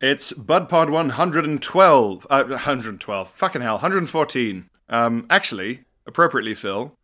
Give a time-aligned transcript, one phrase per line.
[0.00, 2.26] It's BudPod 112.
[2.30, 3.30] Uh, 112.
[3.30, 3.74] Fucking hell.
[3.74, 4.70] 114.
[4.88, 6.96] Um, actually, appropriately, Phil,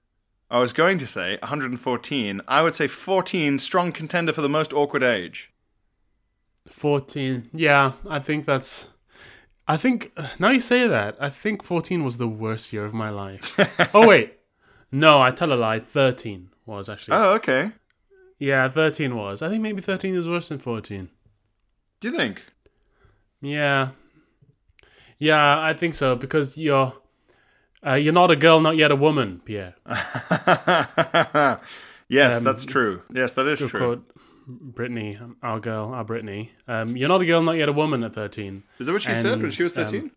[0.51, 2.41] I was going to say 114.
[2.49, 5.53] I would say 14, strong contender for the most awkward age.
[6.69, 7.51] 14.
[7.53, 8.89] Yeah, I think that's.
[9.69, 10.17] I think.
[10.39, 13.55] Now you say that, I think 14 was the worst year of my life.
[13.95, 14.39] oh, wait.
[14.91, 15.81] No, I tell a lie.
[15.81, 17.17] 13 was actually.
[17.17, 17.73] Oh, okay.
[18.39, 19.43] Yeah, 13 was.
[19.43, 21.11] I think maybe 13 is worse than 14.
[22.01, 22.43] Do you think?
[23.41, 23.91] Yeah.
[25.19, 26.93] Yeah, I think so because you're
[27.87, 29.75] uh, you're not a girl, not yet a woman, Pierre.
[32.09, 33.03] yes, Um, that's true.
[33.13, 33.69] Yes, that is true.
[33.69, 34.11] quote
[34.49, 36.51] Britney, our girl, our Britney.
[36.69, 38.63] Um, you're not a girl, not yet a woman at 13.
[38.79, 40.11] Is that what she said when she was And, um, 13?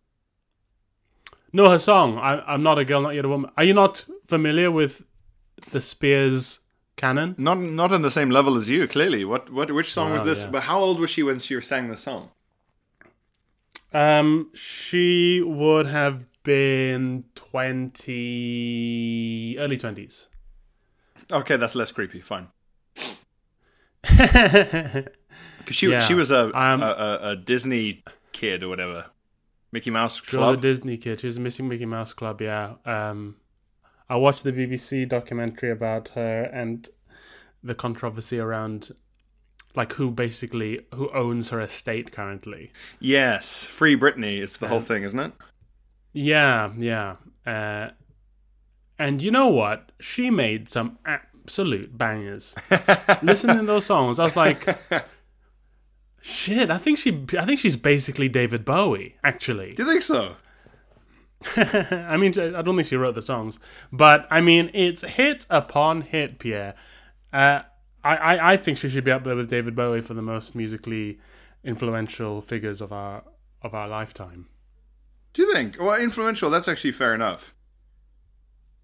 [1.52, 2.16] No, her song.
[2.18, 3.50] I, I'm not a girl, not yet a woman.
[3.56, 5.02] Are you not familiar with
[5.72, 6.60] the Spears
[6.96, 7.34] canon?
[7.38, 9.24] not not on the same level as you, clearly.
[9.24, 10.44] What what which song was this?
[10.44, 10.50] yeah.
[10.50, 12.30] But how old was she when she sang the song?
[13.92, 20.28] Um, she would have been 20, early 20s.
[21.32, 22.20] Okay, that's less creepy.
[22.20, 22.48] Fine.
[25.60, 29.06] Because she Yeah, she was a, um, a, a a Disney kid or whatever,
[29.70, 30.30] Mickey Mouse Club.
[30.30, 31.20] She was a Disney kid.
[31.20, 32.40] She was a missing Mickey Mouse Club.
[32.40, 32.74] Yeah.
[32.84, 33.36] Um,
[34.08, 36.88] I watched the BBC documentary about her and
[37.62, 38.90] the controversy around,
[39.74, 42.72] like, who basically who owns her estate currently.
[42.98, 45.32] Yes, Free Britney is the whole thing, isn't it?
[46.12, 47.16] Yeah, yeah.
[47.46, 47.90] Uh,
[48.98, 49.92] and you know what?
[50.00, 52.54] She made some absolute bangers.
[53.22, 54.78] Listening to those songs, I was like,
[56.20, 56.70] shit.
[56.70, 57.24] I think she.
[57.38, 59.16] I think she's basically David Bowie.
[59.24, 59.72] Actually.
[59.72, 60.34] Do you think so?
[61.56, 63.58] I mean, I don't think she wrote the songs,
[63.90, 66.74] but I mean, it's hit upon hit, Pierre.
[67.32, 67.62] Uh,
[68.02, 70.54] I, I, I think she should be up there with David Bowie for the most
[70.54, 71.18] musically
[71.64, 73.22] influential figures of our
[73.62, 74.46] of our lifetime.
[75.34, 75.76] Do you think?
[75.78, 76.50] Well, influential.
[76.50, 77.54] That's actually fair enough.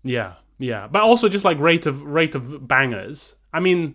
[0.02, 3.34] Yeah, yeah, but also just like rate of rate of bangers.
[3.52, 3.94] I mean,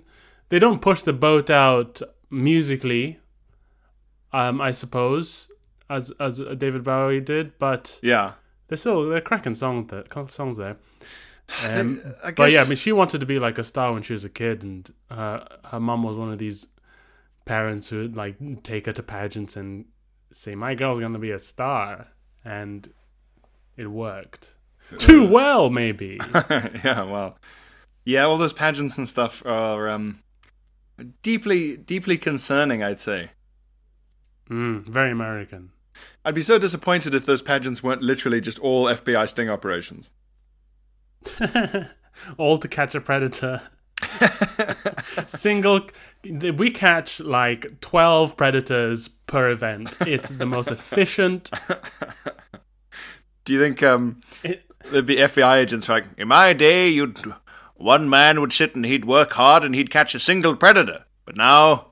[0.50, 3.20] they don't push the boat out musically,
[4.34, 5.48] um, I suppose,
[5.90, 8.34] as as David Bowie did, but Yeah.
[8.68, 10.04] they're still they're cracking songs there.
[10.28, 10.78] Songs there.
[11.64, 14.14] Um, I But yeah, I mean, she wanted to be like a star when she
[14.14, 16.68] was a kid, and her her mum was one of these
[17.46, 19.86] parents who would like take her to pageants and
[20.32, 22.08] say, "My girl's gonna be a star,"
[22.46, 22.92] and
[23.78, 24.56] it worked
[24.98, 26.20] too well, maybe.
[26.34, 27.38] yeah, well,
[28.06, 30.22] yeah, all those pageants and stuff are um,
[31.22, 32.84] deeply, deeply concerning.
[32.84, 33.32] I'd say.
[34.50, 35.72] mm, very American.
[36.24, 40.12] I'd be so disappointed if those pageants weren't literally just all FBI sting operations.
[42.38, 43.62] All to catch a predator.
[45.28, 45.88] Single,
[46.24, 49.98] we catch like twelve predators per event.
[50.08, 51.50] It's the most efficient.
[53.46, 57.34] Do you think um, It, there'd be FBI agents like, in my day, you'd
[57.76, 61.36] one man would sit and he'd work hard and he'd catch a single predator, but
[61.36, 61.92] now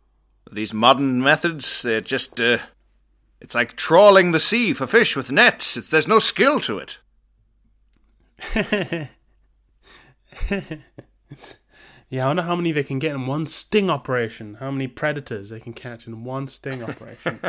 [0.52, 2.60] these modern methods, they're just uh,
[3.42, 5.78] it's like trawling the sea for fish with nets.
[5.78, 6.98] It's, there's no skill to it.
[12.10, 14.56] Yeah, I wonder how many they can get in one sting operation.
[14.56, 17.40] How many predators they can catch in one sting operation.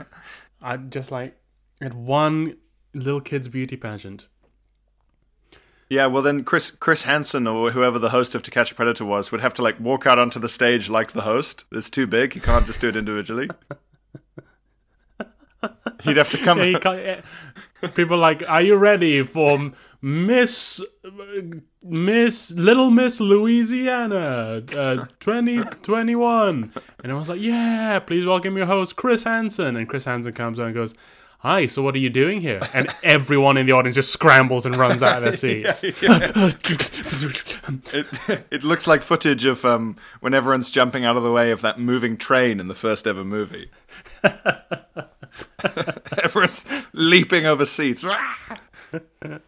[0.62, 1.36] I just like
[1.80, 2.56] at one
[2.94, 4.28] little kid's beauty pageant.
[5.90, 9.04] Yeah, well then Chris Chris Hansen or whoever the host of To Catch a Predator
[9.04, 11.64] was would have to like walk out onto the stage like the host.
[11.72, 12.36] It's too big.
[12.36, 13.50] You can't just do it individually.
[16.02, 16.58] He'd have to come.
[16.64, 17.20] Yeah,
[17.94, 20.82] people are like, are you ready for Miss
[21.82, 26.72] Miss Little Miss Louisiana uh, 2021?
[27.02, 29.76] And I was like, yeah, please welcome your host Chris Hansen.
[29.76, 30.94] And Chris Hansen comes on and goes.
[31.40, 32.58] Hi, so what are you doing here?
[32.72, 35.84] And everyone in the audience just scrambles and runs out of their seats.
[37.92, 38.06] It,
[38.50, 41.78] it looks like footage of um, when everyone's jumping out of the way of that
[41.78, 43.70] moving train in the first ever movie.
[46.22, 48.04] everyone's leaping over seats.
[49.22, 49.40] and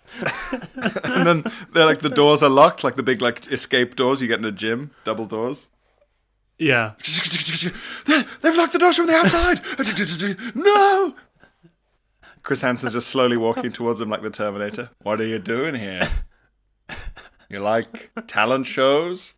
[1.26, 4.38] then they're like the doors are locked, like the big like escape doors you get
[4.38, 5.68] in a gym, double doors.
[6.58, 6.92] Yeah.
[8.06, 9.60] They- They've locked the doors from the outside.
[10.54, 11.14] no.
[12.42, 14.88] Chris Hansen's just slowly walking towards him like the Terminator.
[15.02, 16.08] What are you doing here?
[17.48, 19.34] You like talent shows?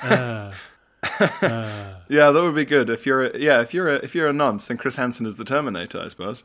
[0.00, 0.52] Uh,
[1.02, 1.94] uh.
[2.08, 2.88] yeah, that would be good.
[2.90, 5.36] If you're a, yeah, if you're a, if you're a nonce, then Chris Hansen is
[5.36, 6.44] the Terminator, I suppose.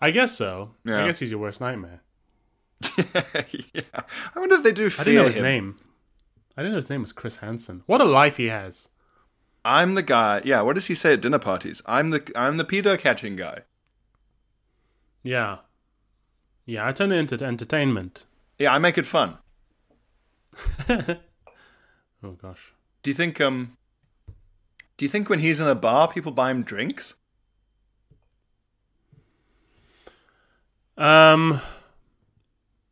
[0.00, 0.74] I guess so.
[0.84, 1.02] Yeah.
[1.02, 2.02] I guess he's your worst nightmare.
[2.98, 3.82] yeah,
[4.34, 5.42] I wonder if they do fear I didn't know his him.
[5.42, 5.76] name.
[6.56, 7.82] I didn't know his name was Chris Hansen.
[7.86, 8.88] What a life he has.
[9.64, 10.42] I'm the guy.
[10.44, 11.82] Yeah, what does he say at dinner parties?
[11.86, 13.62] I'm the I'm the pedo catching guy.
[15.22, 15.58] Yeah.
[16.66, 18.24] Yeah, I turn it into entertainment.
[18.58, 19.38] Yeah, I make it fun.
[22.22, 22.72] Oh gosh.
[23.02, 23.76] Do you think um
[24.96, 27.14] do you think when he's in a bar people buy him drinks?
[30.96, 31.60] Um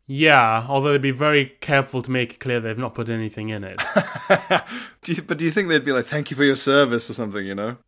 [0.06, 3.64] yeah, although they'd be very careful to make it clear they've not put anything in
[3.64, 3.82] it.
[5.02, 7.14] do you, but do you think they'd be like thank you for your service or
[7.14, 7.78] something, you know?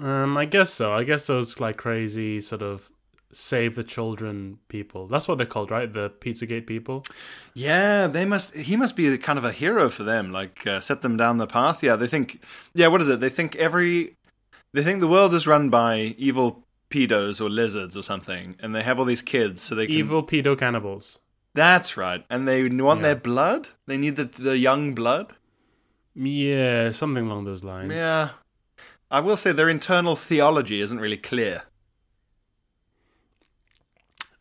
[0.00, 0.92] um, I guess so.
[0.92, 2.90] I guess those like crazy sort of
[3.36, 5.06] save the children people.
[5.06, 5.92] That's what they're called, right?
[5.92, 7.04] The Pizzagate people.
[7.54, 11.02] Yeah, they must he must be kind of a hero for them, like uh, set
[11.02, 11.82] them down the path.
[11.82, 12.40] Yeah, they think
[12.74, 13.20] Yeah, what is it?
[13.20, 14.14] They think every
[14.72, 18.82] they think the world is run by evil pedos or lizards or something and they
[18.82, 21.18] have all these kids so they can Evil pedo cannibals.
[21.52, 22.24] That's right.
[22.30, 23.06] And they want Yeah.
[23.08, 23.68] their blood?
[23.86, 25.34] They need the the young blood?
[26.14, 27.92] Yeah, something along those lines.
[27.92, 28.30] Yeah.
[29.10, 31.62] I will say their internal theology isn't really clear.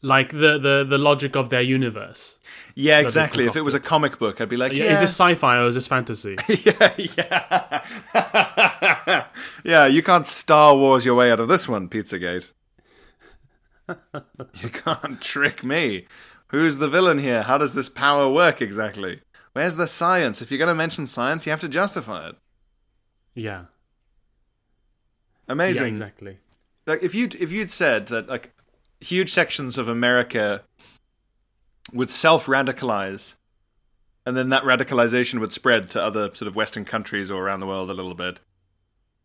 [0.05, 2.37] Like the, the, the logic of their universe.
[2.75, 3.45] Yeah, exactly.
[3.45, 5.75] If it was a comic book, I'd be like, Yeah, Is this sci-fi or is
[5.75, 6.35] this fantasy?
[6.49, 6.93] yeah,
[8.13, 9.25] yeah.
[9.63, 12.51] yeah, you can't Star Wars your way out of this one, Pizzagate.
[14.61, 16.05] you can't trick me.
[16.49, 17.43] Who's the villain here?
[17.43, 19.21] How does this power work exactly?
[19.53, 20.41] Where's the science?
[20.41, 22.35] If you're going to mention science, you have to justify it.
[23.35, 23.65] yeah.
[25.47, 25.83] Amazing.
[25.83, 26.37] Yeah, exactly.
[26.87, 28.54] like if you if you'd said that like
[29.05, 30.63] huge sections of America
[31.93, 33.35] would self radicalize,
[34.25, 37.67] and then that radicalization would spread to other sort of Western countries or around the
[37.67, 38.39] world a little bit.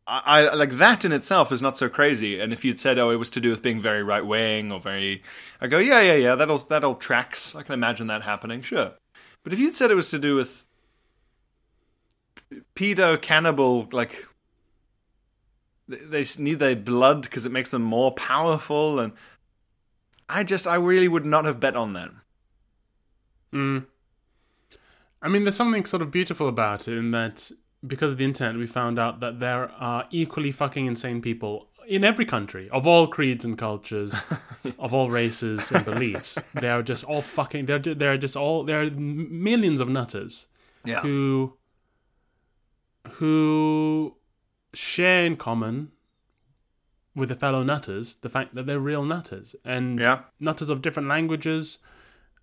[0.06, 2.40] I, I like that in itself is not so crazy.
[2.40, 4.80] And if you'd said, "Oh, it was to do with being very right wing or
[4.80, 5.22] very,"
[5.60, 7.54] I go, "Yeah, yeah, yeah, that'll that'll tracks.
[7.54, 8.92] I can imagine that happening, sure."
[9.42, 10.66] But if you'd said it was to do with
[12.74, 14.26] pedo cannibal, like
[15.88, 19.12] they need their blood because it makes them more powerful and
[20.30, 22.10] i just i really would not have bet on that
[23.52, 23.86] Mm.
[25.22, 27.50] I mean, there's something sort of beautiful about it in that
[27.86, 32.04] because of the internet, we found out that there are equally fucking insane people in
[32.04, 34.14] every country of all creeds and cultures,
[34.78, 36.38] of all races and beliefs.
[36.54, 37.66] They are just all fucking.
[37.66, 38.64] They're they're just all.
[38.64, 40.46] There are millions of nutters
[40.84, 41.54] yeah who
[43.12, 44.14] who
[44.72, 45.90] share in common
[47.14, 50.22] with the fellow nutters the fact that they're real nutters and Yeah.
[50.38, 51.78] nutters of different languages,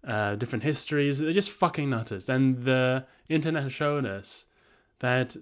[0.06, 1.20] uh, different histories.
[1.20, 4.46] They're just fucking nutters, and the internet has shown us
[5.00, 5.38] that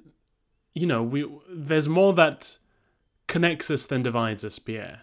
[0.73, 2.57] you know we there's more that
[3.27, 5.01] connects us than divides us, Pierre.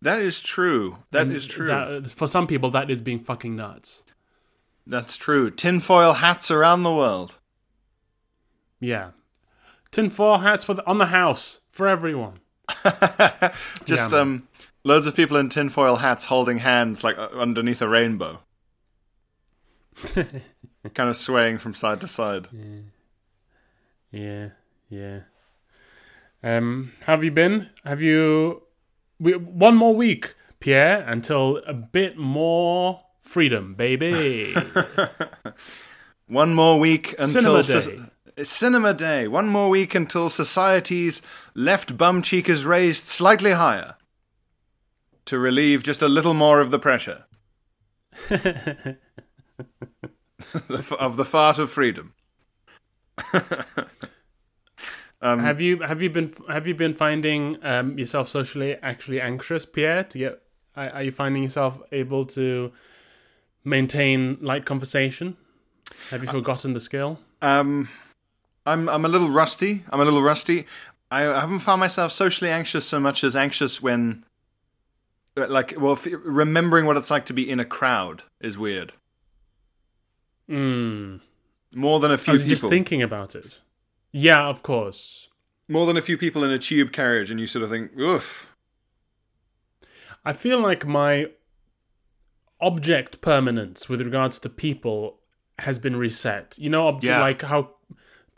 [0.00, 3.54] that is true That And is true that- for some people, that is being fucking
[3.56, 4.02] nuts.
[4.86, 7.36] that's true tinfoil hats around the world
[8.80, 9.10] Yeah,
[9.90, 12.38] tinfoil hats for the, on the house for everyone.
[13.84, 14.48] just Yeah, um
[14.84, 18.40] loads of people in tinfoil hats holding hands like uh, underneath a rainbow
[20.14, 22.48] kind of swaying from side to side
[24.10, 24.48] Yeah,
[24.90, 25.20] yeah.
[26.42, 27.70] Um, have you been?
[27.84, 28.62] Have you?
[29.18, 34.54] We, one more week, Pierre, until a bit more freedom, baby.
[36.26, 38.00] one more week until Cinema day.
[38.34, 39.28] It's cinema day.
[39.28, 41.20] One more week until society's
[41.54, 43.96] left bum cheek is raised slightly higher
[45.26, 47.24] to relieve just a little more of the pressure
[48.30, 48.96] of
[51.16, 52.14] the fart of freedom.
[55.20, 55.80] have you?
[55.80, 56.32] Have you been?
[56.48, 60.04] Have you been finding um, yourself socially actually anxious, Pierre?
[60.04, 60.42] To get?
[60.74, 62.72] Are, are you finding yourself able to
[63.62, 65.36] maintain light conversation?
[66.10, 67.18] Have you forgotten the skill?
[67.42, 67.88] Um,
[68.66, 69.84] I'm I'm a little rusty.
[69.90, 70.66] I'm a little rusty.
[71.10, 74.24] I haven't found myself socially anxious so much as anxious when,
[75.36, 78.94] like, well, f- remembering what it's like to be in a crowd is weird.
[80.48, 81.20] Mm.
[81.74, 82.50] More than a I few was people.
[82.56, 83.60] just thinking about it.
[84.12, 85.28] Yeah, of course.
[85.68, 88.46] More than a few people in a tube carriage, and you sort of think, oof.
[90.24, 91.30] I feel like my
[92.60, 95.18] object permanence with regards to people
[95.58, 96.56] has been reset.
[96.58, 97.20] You know, Yeah.
[97.20, 97.74] like how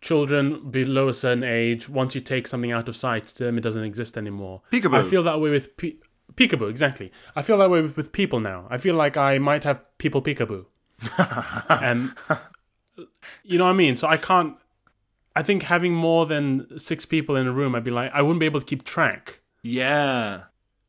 [0.04, 3.62] children below a certain age, once you take something out of sight, to them it
[3.62, 4.60] doesn't exist anymore.
[4.70, 4.98] Peekaboo.
[4.98, 5.96] I feel that way with pe-
[6.34, 6.68] peekaboo.
[6.68, 7.10] Exactly.
[7.34, 8.66] I feel that way with, with people now.
[8.70, 10.66] I feel like I might have people peekaboo,
[11.70, 12.38] and um,
[13.42, 13.96] you know what I mean.
[13.96, 14.56] So I can't.
[15.34, 18.40] I think having more than six people in a room, I'd be like, I wouldn't
[18.40, 19.40] be able to keep track.
[19.62, 20.42] Yeah.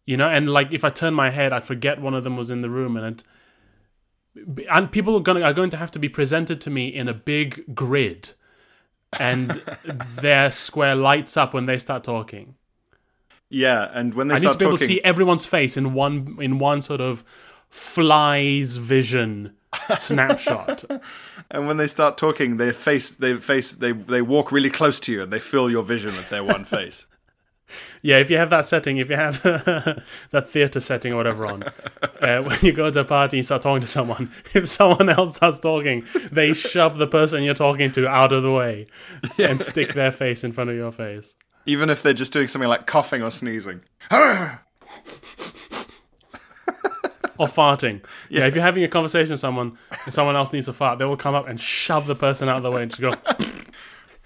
[0.06, 2.52] You know, and like if I turn my head, I'd forget one of them was
[2.52, 6.10] in the room, and it, and people are going are going to have to be
[6.10, 8.34] presented to me in a big grid,
[9.20, 9.62] and
[10.22, 12.56] their square lights up when they start talking.
[13.50, 15.78] Yeah, and when they I need start to be able to talking, see everyone's face
[15.78, 17.24] in one in one sort of
[17.70, 19.56] fly's vision
[19.98, 20.84] snapshot.
[21.52, 25.12] and when they start talking, they face, they face, they they walk really close to
[25.12, 27.06] you, and they fill your vision with their one face.
[28.02, 29.42] Yeah, if you have that setting, if you have
[30.32, 31.64] that theater setting or whatever on,
[32.22, 35.38] uh, when you go to a party and start talking to someone, if someone else
[35.38, 38.88] starts talking, they shove the person you're talking to out of the way
[39.40, 41.36] and stick their face in front of your face.
[41.66, 43.82] Even if they're just doing something like coughing or sneezing.
[47.38, 48.02] Or farting.
[48.30, 48.46] Yeah.
[48.46, 51.18] if you're having a conversation with someone and someone else needs to fart, they will
[51.18, 53.14] come up and shove the person out of the way and just go,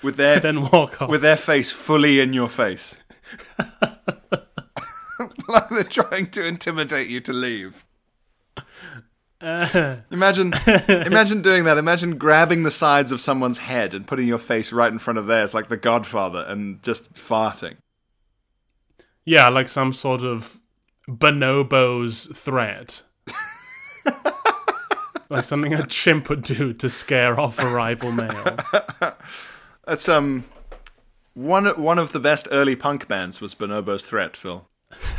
[0.04, 1.10] with their then walk off.
[1.10, 2.96] with their face fully in your face.
[5.48, 7.86] like they're trying to intimidate you to leave.
[9.42, 10.54] imagine
[10.90, 11.78] imagine doing that.
[11.78, 15.28] Imagine grabbing the sides of someone's head and putting your face right in front of
[15.28, 17.78] theirs like the Godfather and just farting.
[19.26, 20.60] yeah, like some sort of
[21.08, 23.02] bonobo's threat.
[25.30, 28.58] like something a chimp would do to scare off a rival male.
[29.86, 30.44] That's um
[31.34, 34.68] one one of the best early punk bands was Bonobo's Threat, Phil.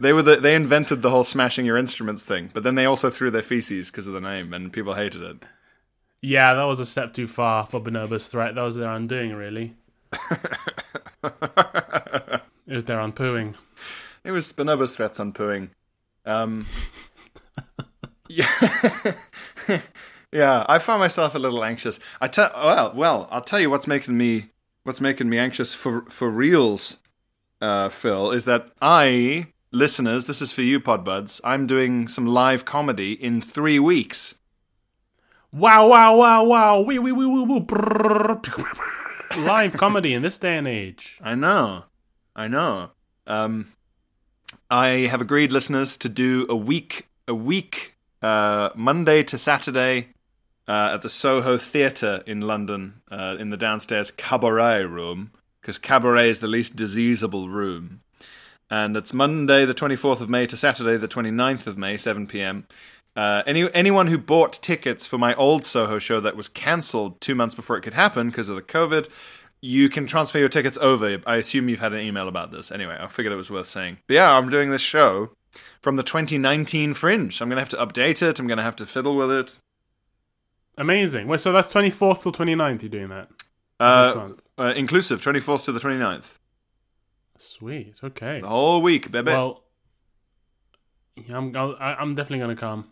[0.00, 3.10] they were the, they invented the whole smashing your instruments thing, but then they also
[3.10, 5.42] threw their feces because of the name, and people hated it.
[6.20, 8.54] Yeah, that was a step too far for Bonobo's threat.
[8.54, 9.74] That was their undoing, really.
[10.12, 10.20] it
[12.66, 13.54] was their unpooing.
[14.24, 15.70] It was Bonobo's threats on pooing.
[16.24, 16.66] Um,
[18.28, 18.48] yeah,
[20.36, 20.66] yeah.
[20.68, 21.98] I found myself a little anxious.
[22.20, 23.28] I tell well, well.
[23.30, 24.50] I'll tell you what's making me
[24.84, 26.98] what's making me anxious for for reals,
[27.60, 30.26] uh, Phil, is that I listeners.
[30.26, 31.40] This is for you, Podbuds.
[31.44, 34.34] I'm doing some live comedy in three weeks.
[35.52, 36.80] Wow, wow, wow, wow.
[36.80, 37.66] Wee, wee, wee, wee, wee.
[39.38, 41.18] Live comedy in this day and age.
[41.22, 41.84] I know,
[42.34, 42.90] I know.
[43.26, 43.72] Um,
[44.70, 50.08] I have agreed, listeners, to do a week, a week, uh, Monday to Saturday,
[50.68, 55.30] uh, at the Soho Theatre in London, uh, in the downstairs cabaret room,
[55.60, 58.00] because cabaret is the least diseasable room.
[58.70, 62.66] And it's Monday, the 24th of May, to Saturday, the 29th of May, 7 p.m.
[63.14, 67.34] Uh, any anyone who bought tickets for my old Soho show that was cancelled two
[67.34, 69.08] months before it could happen because of the COVID,
[69.62, 71.18] you can transfer your tickets over.
[71.26, 72.70] I assume you've had an email about this.
[72.70, 73.98] Anyway, I figured it was worth saying.
[74.06, 75.30] But yeah, I'm doing this show
[75.80, 77.40] from the 2019 Fringe.
[77.40, 78.38] I'm going to have to update it.
[78.38, 79.58] I'm going to have to fiddle with it.
[80.78, 81.26] Amazing.
[81.28, 83.28] Wait, so that's 24th till 29th you're doing that?
[83.80, 84.42] Uh, this month.
[84.58, 86.24] uh, inclusive, 24th to the 29th.
[87.38, 87.94] Sweet.
[88.02, 88.40] Okay.
[88.40, 89.30] The whole week, baby.
[89.32, 89.62] Well,
[91.16, 92.86] yeah, I'm, I'll, I'm definitely going to come.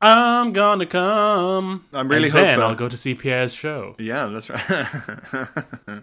[0.00, 1.84] I'm gonna come.
[1.92, 3.94] I'm really and then hoping- I'll go to see Pierre's show.
[3.98, 6.02] Yeah, that's right.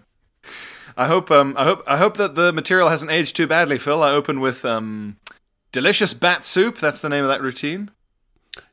[0.96, 4.02] I hope um I hope I hope that the material hasn't aged too badly, Phil.
[4.02, 5.18] I open with um
[5.72, 6.78] delicious bat soup.
[6.78, 7.90] That's the name of that routine.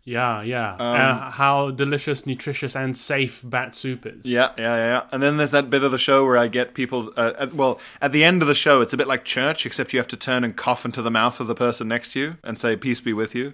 [0.03, 0.73] Yeah, yeah.
[0.73, 4.25] Um, uh, how delicious, nutritious, and safe bat soup is.
[4.25, 5.03] Yeah, yeah, yeah, yeah.
[5.11, 7.13] And then there's that bit of the show where I get people.
[7.15, 9.93] Uh, at, well, at the end of the show, it's a bit like church, except
[9.93, 12.37] you have to turn and cough into the mouth of the person next to you
[12.43, 13.53] and say "Peace be with you."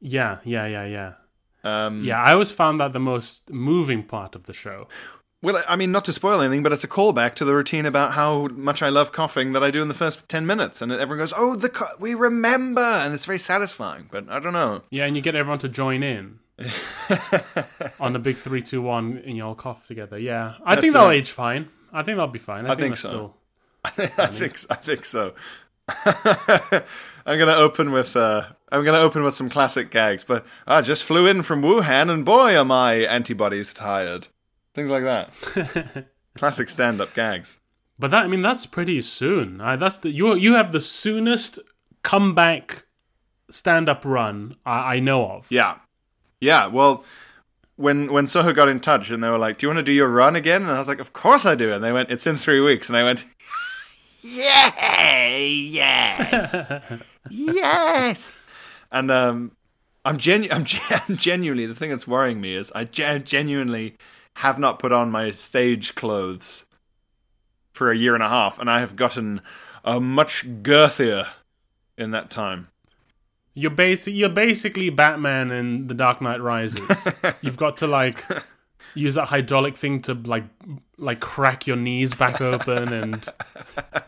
[0.00, 1.12] yeah, yeah, yeah, yeah.
[1.64, 4.88] Um, Yeah, I always found that the most moving part of the show.
[5.42, 8.12] Well, I mean, not to spoil anything, but it's a callback to the routine about
[8.12, 11.18] how much I love coughing that I do in the first ten minutes, and everyone
[11.18, 14.08] goes, "Oh, the co- we remember," and it's very satisfying.
[14.10, 14.82] But I don't know.
[14.90, 16.38] Yeah, and you get everyone to join in
[18.00, 20.18] on the big three, two, one, and you all cough together.
[20.18, 21.16] Yeah, I That's think that'll right.
[21.18, 21.68] age fine.
[21.92, 22.66] I think that'll be fine.
[22.66, 23.34] I, I think that's so.
[23.84, 24.14] Still...
[24.18, 25.34] I think I think so.
[27.26, 31.04] I'm gonna open with uh, I'm gonna open with some classic gags, but I just
[31.04, 34.28] flew in from Wuhan, and boy, are my antibodies tired.
[34.76, 36.06] Things like that.
[36.36, 37.58] classic stand-up gags.
[37.98, 39.58] But that, I mean, that's pretty soon.
[39.58, 40.36] I, that's the you.
[40.36, 41.58] You have the soonest
[42.02, 42.84] comeback
[43.48, 45.46] stand-up run I, I know of.
[45.48, 45.78] Yeah,
[46.42, 46.66] yeah.
[46.66, 47.04] Well,
[47.76, 49.92] when when Soho got in touch and they were like, "Do you want to do
[49.92, 52.26] your run again?" and I was like, "Of course I do." And they went, "It's
[52.26, 53.24] in three weeks," and I went,
[54.20, 56.70] yeah, yes,
[57.30, 58.32] yes.
[58.92, 59.52] And um,
[60.04, 63.96] I'm genu- I'm gen- genuinely the thing that's worrying me is I gen- genuinely
[64.36, 66.64] have not put on my stage clothes
[67.72, 69.40] for a year and a half, and I have gotten
[69.82, 71.28] uh, much girthier
[71.96, 72.68] in that time.
[73.54, 74.12] You're basic.
[74.12, 77.08] You're basically Batman in The Dark Knight Rises.
[77.40, 78.22] You've got to like
[78.94, 80.44] use that hydraulic thing to like
[80.98, 83.26] like crack your knees back open, and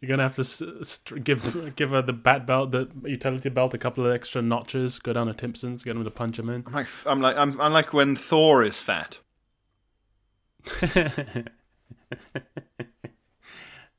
[0.00, 3.78] you're gonna have to st- give give her the bat belt, the utility belt, a
[3.78, 5.00] couple of extra notches.
[5.00, 6.62] Go down to Timpson's, get him to punch him in.
[6.68, 9.18] I'm like I'm like I'm, I'm like when Thor is fat.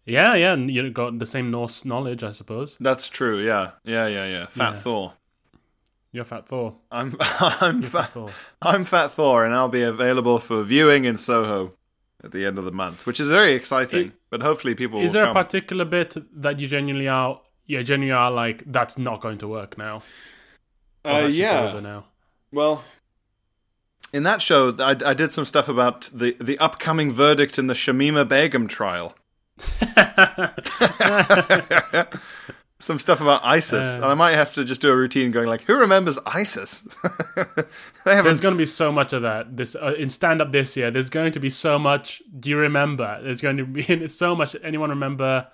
[0.05, 2.75] Yeah, yeah, and you got the same Norse knowledge, I suppose.
[2.79, 3.39] That's true.
[3.39, 4.45] Yeah, yeah, yeah, yeah.
[4.47, 4.79] Fat Yeah.
[4.79, 5.13] Thor.
[6.11, 6.75] You're Fat Thor.
[6.91, 8.29] I'm I'm You're Fat Thor.
[8.61, 11.73] I'm Fat Thor, and I'll be available for viewing in Soho
[12.21, 14.07] at the end of the month, which is very exciting.
[14.07, 17.39] It- but hopefully, people Is there a particular bit that you genuinely are?
[17.67, 20.01] You genuinely are like that's not going to work now.
[21.05, 21.69] Uh, yeah.
[21.69, 22.05] over now.
[22.51, 22.83] Well,
[24.13, 27.73] in that show, I, I did some stuff about the the upcoming verdict in the
[27.73, 29.15] Shamima Begum trial.
[32.79, 33.95] some stuff about ISIS, Uh.
[33.95, 36.83] and I might have to just do a routine going like, "Who remembers ISIS?"
[38.05, 39.55] There's going to be so much of that.
[39.57, 40.91] This uh, in stand up this year.
[40.91, 42.21] There's going to be so much.
[42.39, 43.19] Do you remember?
[43.23, 44.55] There's going to be so much.
[44.63, 45.47] Anyone remember?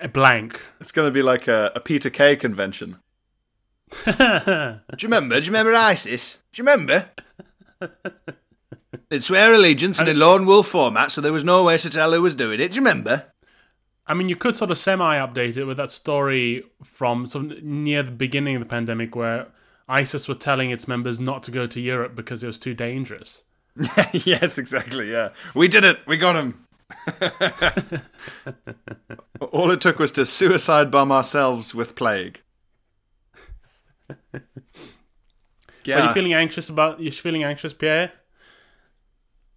[0.00, 0.60] A blank.
[0.80, 2.96] It's going to be like a, a Peter Kay convention.
[4.06, 5.40] Do you remember?
[5.40, 6.38] Do you remember ISIS?
[6.52, 7.10] Do you remember?
[9.08, 12.12] They'd swear allegiance in a lone wolf format, so there was no way to tell
[12.12, 12.72] who was doing it.
[12.72, 13.26] Do you remember?
[14.06, 18.02] I mean, you could sort of semi-update it with that story from sort of near
[18.02, 19.48] the beginning of the pandemic, where
[19.88, 23.42] ISIS were telling its members not to go to Europe because it was too dangerous.
[24.12, 25.10] yes, exactly.
[25.10, 25.98] Yeah, we did it.
[26.06, 26.66] We got him.
[29.52, 32.40] All it took was to suicide bomb ourselves with plague.
[35.84, 37.00] Yeah, Are you feeling anxious about?
[37.00, 38.12] You're feeling anxious, Pierre?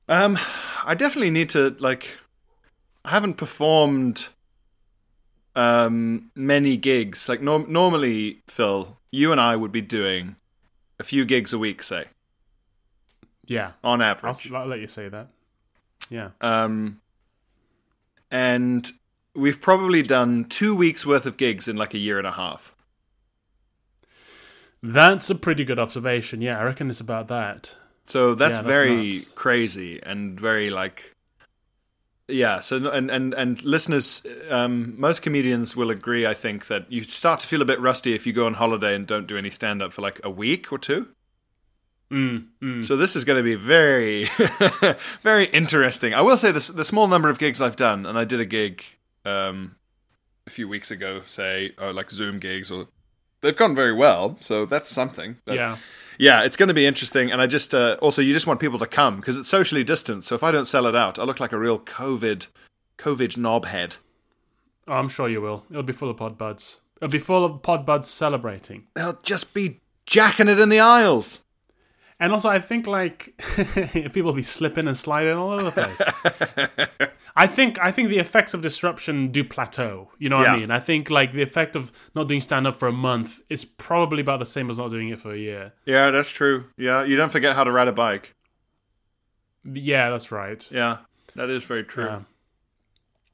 [0.07, 0.37] Um,
[0.85, 2.17] I definitely need to like.
[3.03, 4.29] I haven't performed
[5.55, 7.27] um many gigs.
[7.27, 10.35] Like norm- normally, Phil, you and I would be doing
[10.99, 12.05] a few gigs a week, say
[13.47, 14.51] Yeah, on I'll, average.
[14.51, 15.29] I'll let you say that.
[16.09, 16.29] Yeah.
[16.41, 17.01] Um,
[18.29, 18.91] and
[19.33, 22.73] we've probably done two weeks worth of gigs in like a year and a half.
[24.81, 26.41] That's a pretty good observation.
[26.41, 27.75] Yeah, I reckon it's about that.
[28.05, 29.25] So that's, Yeah, that's very nuts.
[29.35, 31.15] crazy and very like
[32.27, 37.01] yeah so and and and listeners um most comedians will agree i think that you
[37.01, 39.49] start to feel a bit rusty if you go on holiday and don't do any
[39.49, 41.07] stand up for like a week or two
[42.11, 42.85] Mm, mm.
[42.87, 44.25] so this is going to be very
[45.23, 48.25] very interesting i will say this the small number of gigs i've done and i
[48.25, 48.83] did a gig
[49.25, 49.75] um
[50.45, 52.87] a few weeks ago say or like zoom gigs or
[53.41, 55.77] they've gone very well so that's something That- yeah.
[56.17, 58.79] yeah, it's going to be interesting, and I just uh, also you just want people
[58.79, 60.27] to come because it's socially distanced.
[60.27, 62.47] So if I don't sell it out, I look like a real COVID,
[62.97, 63.97] COVID knobhead.
[64.87, 65.63] Oh, I'm sure you will.
[65.69, 66.81] It'll be full of pod buds.
[66.97, 68.87] It'll be full of pod buds celebrating.
[68.95, 71.39] They'll just be jacking it in the aisles.
[72.21, 73.33] And also, I think like
[74.11, 77.09] people be slipping and sliding all over the place.
[77.35, 80.09] I think I think the effects of disruption do plateau.
[80.17, 80.53] You know what Yeah.
[80.53, 80.71] I mean?
[80.71, 84.19] I think like the effect of not doing stand up for a month is probably
[84.21, 85.71] about the same as not doing it for a year.
[85.85, 86.65] Yeah, that's true.
[86.77, 88.35] Yeah, you don't forget how to ride a bike.
[89.63, 90.65] Yeah, that's right.
[90.71, 90.97] Yeah,
[91.35, 92.05] that is very true.
[92.05, 92.21] Yeah.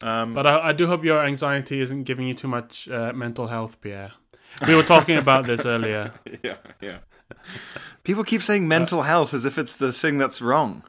[0.03, 3.47] Um, But I, I do hope your anxiety isn't giving you too much uh, mental
[3.47, 4.11] health, Pierre.
[4.67, 6.11] We were talking about this earlier.
[6.43, 6.97] yeah, yeah.
[8.03, 10.83] People keep saying mental uh, health as if it's the thing that's wrong.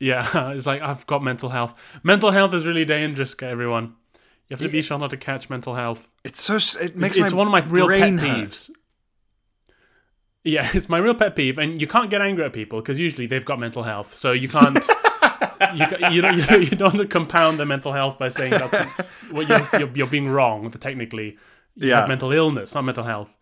[0.00, 1.74] Yeah, it's like I've got mental health.
[2.02, 3.94] Mental health is really dangerous, everyone.
[4.48, 6.10] You have to be sure not to catch mental health.
[6.22, 6.58] It's so.
[6.80, 8.20] It makes it's one of my real pet hurt.
[8.20, 8.70] peeves.
[10.42, 13.26] Yeah, it's my real pet peeve, and you can't get angry at people because usually
[13.26, 14.76] they've got mental health, so you can't.
[15.74, 16.38] you, you don't.
[16.50, 18.90] You, you don't compound their mental health by saying that's
[19.30, 20.70] what you're, you're, you're being wrong.
[20.72, 21.38] Technically,
[21.76, 22.00] you Yeah.
[22.00, 23.34] have mental illness, not mental health.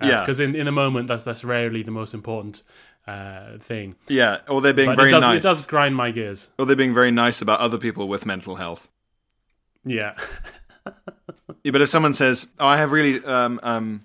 [0.00, 0.20] Yeah.
[0.20, 2.62] because in, in the moment, that's that's rarely the most important
[3.06, 3.94] uh, thing.
[4.08, 5.38] Yeah, or they're being But very it does nice.
[5.38, 6.48] it does grind my gears.
[6.58, 8.88] Or they're being very nice about other people with mental health.
[9.84, 10.16] Yeah,
[11.62, 14.04] Yeah, but if someone says, "Oh, I have really," um, um,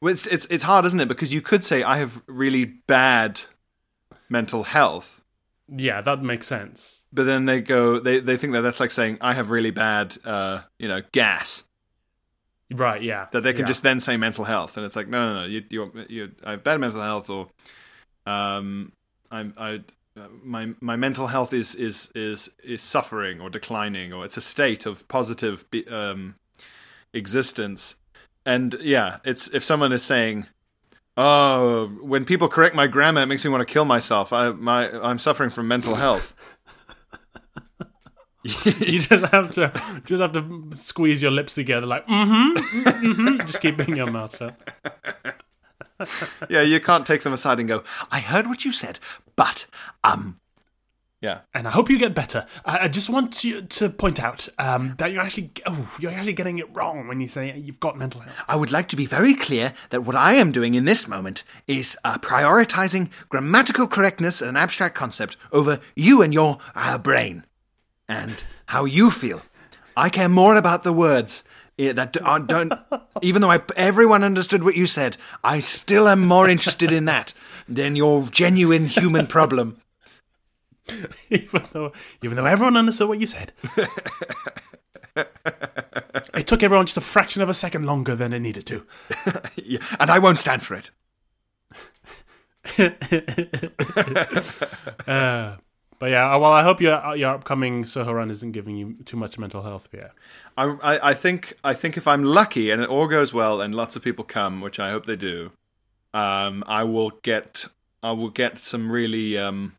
[0.00, 1.08] well, it's it's it's hard, isn't it?
[1.08, 3.40] Because you could say, "I have really bad
[4.28, 5.22] mental health,"
[5.68, 7.04] yeah, that makes sense.
[7.12, 10.16] but then they go, they they think that that's like saying, "I have really bad,"
[10.24, 11.64] uh, you know, gas.
[12.72, 13.02] Right?
[13.02, 13.66] Yeah, That they can Yeah.
[13.66, 16.52] just then say mental health, and it's like, no, no, no, you you you, I
[16.52, 17.48] have bad mental health, or
[18.26, 18.92] um,
[19.30, 19.80] I'm I
[20.42, 24.86] my my mental health is is is is suffering or declining or it's a state
[24.86, 26.34] of positive um,
[27.14, 27.94] existence.
[28.44, 30.46] And yeah, it's if someone is saying,
[31.16, 34.90] "Oh, when people correct my grammar, it makes me want to kill myself." I my
[35.00, 36.34] I'm suffering from mental health.
[38.64, 39.72] you just have to
[40.04, 43.46] just have to squeeze your lips together like mm-hmm, mm-hmm.
[43.46, 44.56] just keeping your mouth shut.
[46.50, 48.98] yeah, you can't take them aside and go, "I heard what you said,
[49.36, 49.66] but
[50.02, 50.38] um."
[51.20, 52.46] Yeah, And I hope you get better.
[52.64, 56.32] I, I just want to to point out um, that you're actually oh you're actually
[56.32, 58.42] getting it wrong when you say you've got mental health.
[58.48, 61.44] I would like to be very clear that what I am doing in this moment
[61.68, 67.44] is uh, prioritizing grammatical correctness as an abstract concept over you and your uh, brain
[68.08, 69.42] and how you feel.
[69.96, 71.44] I care more about the words
[71.78, 72.72] that d- aren't- don't.
[73.22, 77.32] Even though I, everyone understood what you said, I still am more interested in that
[77.68, 79.78] than your genuine human problem.
[81.30, 83.52] even though even though everyone understood what you said.
[86.34, 88.84] it took everyone just a fraction of a second longer than it needed to.
[89.64, 90.90] Yeah, and I won't stand for it.
[95.06, 95.56] Uh,
[96.02, 99.38] but yeah, well, I hope your your upcoming Soho run isn't giving you too much
[99.38, 100.10] mental health, Pierre.
[100.58, 103.72] I, I, I think I think if I'm lucky and it all goes well and
[103.72, 105.52] lots of people come, which I hope they do,
[106.12, 107.66] um, I will get
[108.02, 109.76] I will get some really um,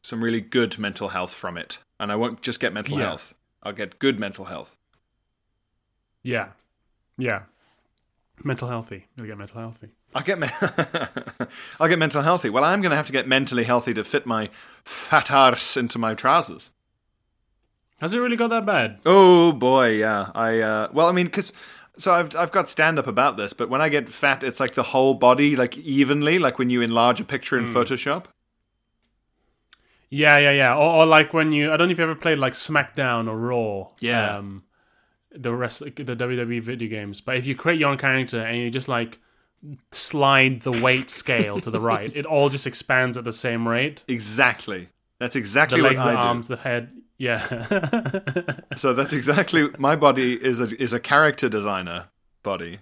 [0.00, 3.08] some really good mental health from it, and I won't just get mental Yeah.
[3.08, 3.34] health.
[3.62, 4.78] I'll get good mental health.
[6.22, 6.52] Yeah,
[7.18, 7.42] yeah.
[8.42, 9.04] Mental healthy.
[9.18, 9.90] You'll get mental healthy.
[10.14, 10.48] I'll get me-
[11.80, 12.50] I'll get mental healthy.
[12.50, 14.48] Well, I'm going to have to get mentally healthy to fit my
[14.84, 16.70] fat arse into my trousers.
[18.00, 19.00] Has it really got that bad?
[19.04, 20.30] Oh boy, yeah.
[20.34, 21.52] I uh, well, I mean, because
[21.98, 24.74] so I've I've got stand up about this, but when I get fat, it's like
[24.74, 28.26] the whole body, like evenly, like when you enlarge a picture in Photoshop.
[30.10, 30.74] Yeah, yeah, yeah.
[30.74, 33.36] Or, or like when you, I don't know if you ever played like SmackDown or
[33.36, 33.88] Raw.
[34.00, 34.36] Yeah.
[34.36, 34.62] Um,
[35.32, 37.20] the rest, the WWE video games.
[37.20, 39.18] But if you create your own character and you just like
[39.92, 44.04] slide the weight scale to the right, it all just expands at the same rate.
[44.08, 44.88] Exactly.
[45.18, 46.18] That's The exactly legs, what the I do.
[46.18, 46.90] arms, the head.
[47.18, 48.60] Yeah.
[48.76, 52.06] So that's exactly my body is a is a character designer
[52.44, 52.78] body.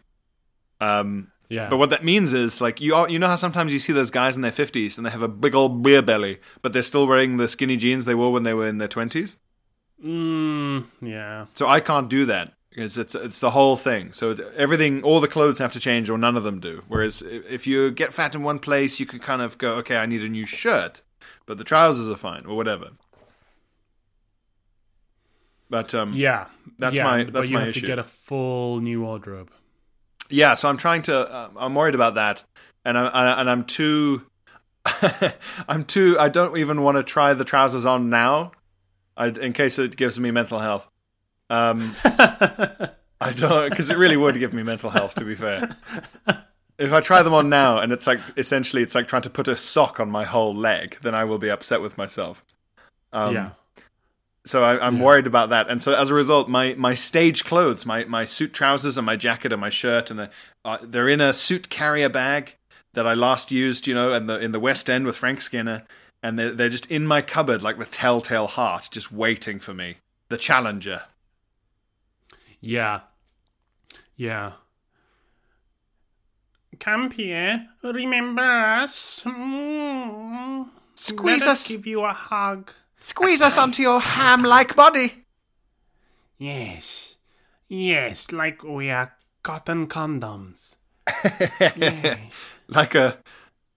[0.79, 1.71] Um, yeah.
[1.71, 4.11] but what that means is like you are, you know how sometimes you see those
[4.11, 7.07] guys in their fifties and they have a big old beer belly, but they're still
[7.07, 9.39] wearing the skinny jeans they wore when they were in their twenties.
[10.05, 11.47] Mm, yeah.
[11.55, 14.12] So I can't do that because it's it's the whole thing.
[14.12, 16.83] So everything, all the clothes have to change, or none of them do.
[16.89, 20.05] Whereas if you get fat in one place, you can kind of go, okay, I
[20.05, 21.03] need a new shirt,
[21.47, 22.91] but the trousers are fine, or whatever.
[25.71, 26.47] But um, Yeah.
[26.79, 27.81] That's yeah, my- but that's you my have issue.
[27.81, 29.51] to get a full new wardrobe.
[30.29, 30.55] yeah.
[30.55, 31.17] So I'm trying to.
[31.19, 32.45] Uh, I'm worried about that,
[32.85, 34.27] and I'm I, and I'm too.
[35.69, 36.17] I'm too.
[36.21, 38.53] I don't even want to try the trousers on now,
[39.17, 40.87] I, in case it gives me mental health.
[41.51, 45.15] Um, I don't because it really would give me mental health.
[45.17, 45.77] To be fair,
[46.79, 49.49] if I try them on now and it's like essentially it's like trying to put
[49.49, 52.45] a sock on my whole leg, then I will be upset with myself.
[53.13, 53.51] Um, yeah.
[54.45, 57.85] So I, I'm worried about that, and so as a result, my my stage clothes,
[57.85, 60.31] my my suit trousers and my jacket and my shirt, and the,
[60.65, 62.55] uh, they're in a suit carrier bag
[62.93, 65.83] that I last used, you know, in the in the West End with Frank Skinner,
[66.23, 69.97] and they're they're just in my cupboard like the telltale heart, just waiting for me,
[70.29, 71.03] the challenger.
[72.67, 73.01] Yeah.
[74.17, 74.53] Yeah.
[76.81, 77.69] Come here.
[77.85, 79.23] Remember us?
[79.25, 80.69] Mm.
[80.97, 81.69] Squeeze Let us.
[81.69, 82.73] give you a hug.
[82.99, 85.27] Squeeze us onto your ham-like body.
[86.39, 87.17] Yes.
[87.69, 89.13] Yes, like we are
[89.45, 90.77] cotton condoms.
[91.77, 92.53] yes.
[92.67, 93.19] like a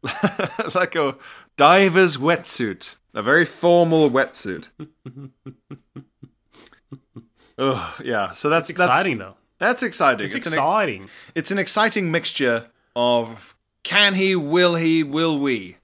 [0.73, 1.15] like a
[1.57, 4.69] diver's wetsuit, a very formal wetsuit.
[7.59, 9.37] Oh yeah, so that's It's exciting, That's, though.
[9.59, 10.25] that's exciting.
[10.25, 11.09] It's, an, exciting.
[11.35, 15.77] it's an exciting mixture of can he, will he, will we?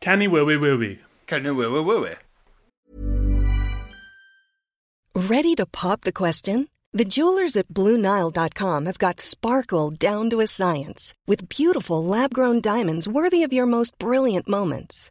[0.00, 1.00] Can he, will we, will we?
[1.26, 2.14] Can he, will we, will we?
[5.14, 6.68] Ready to pop the question?
[6.92, 12.60] The jewelers at BlueNile.com have got sparkle down to a science with beautiful lab grown
[12.60, 15.10] diamonds worthy of your most brilliant moments.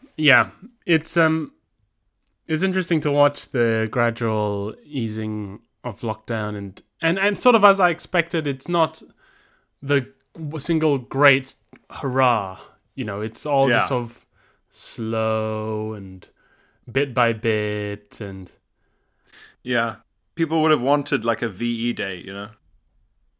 [0.21, 0.49] yeah.
[0.85, 1.53] It's um,
[2.47, 7.79] it's interesting to watch the gradual easing of lockdown and and and sort of as
[7.79, 8.47] I expected.
[8.47, 9.01] It's not
[9.81, 10.07] the
[10.59, 11.55] single great
[11.89, 12.59] hurrah.
[12.95, 13.77] You know, it's all Yeah.
[13.77, 14.25] just sort of
[14.69, 16.27] slow and
[16.91, 18.51] bit by bit and
[19.63, 19.95] Yeah.
[20.35, 22.49] People would have wanted like a VE day, you know?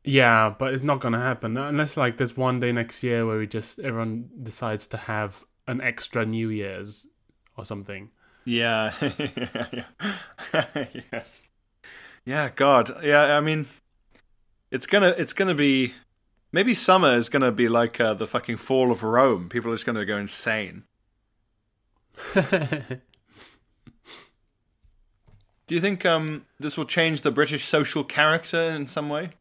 [0.04, 3.48] Yeah, but it's not gonna happen unless like there's one day next year where we
[3.48, 7.08] just everyone decides to have an extra New Year's
[7.58, 8.10] or something.
[8.45, 8.93] Yeah.
[11.12, 11.47] yes.
[12.26, 13.04] Yeah, God.
[13.04, 13.67] Yeah, I mean
[14.71, 15.93] it's gonna it's gonna be
[16.52, 19.50] maybe summer is gonna be like uh, the fucking fall of Rome.
[19.50, 20.84] People are just gonna go insane.
[22.34, 23.00] Do
[25.76, 29.32] you think um this will change the British social character in some way?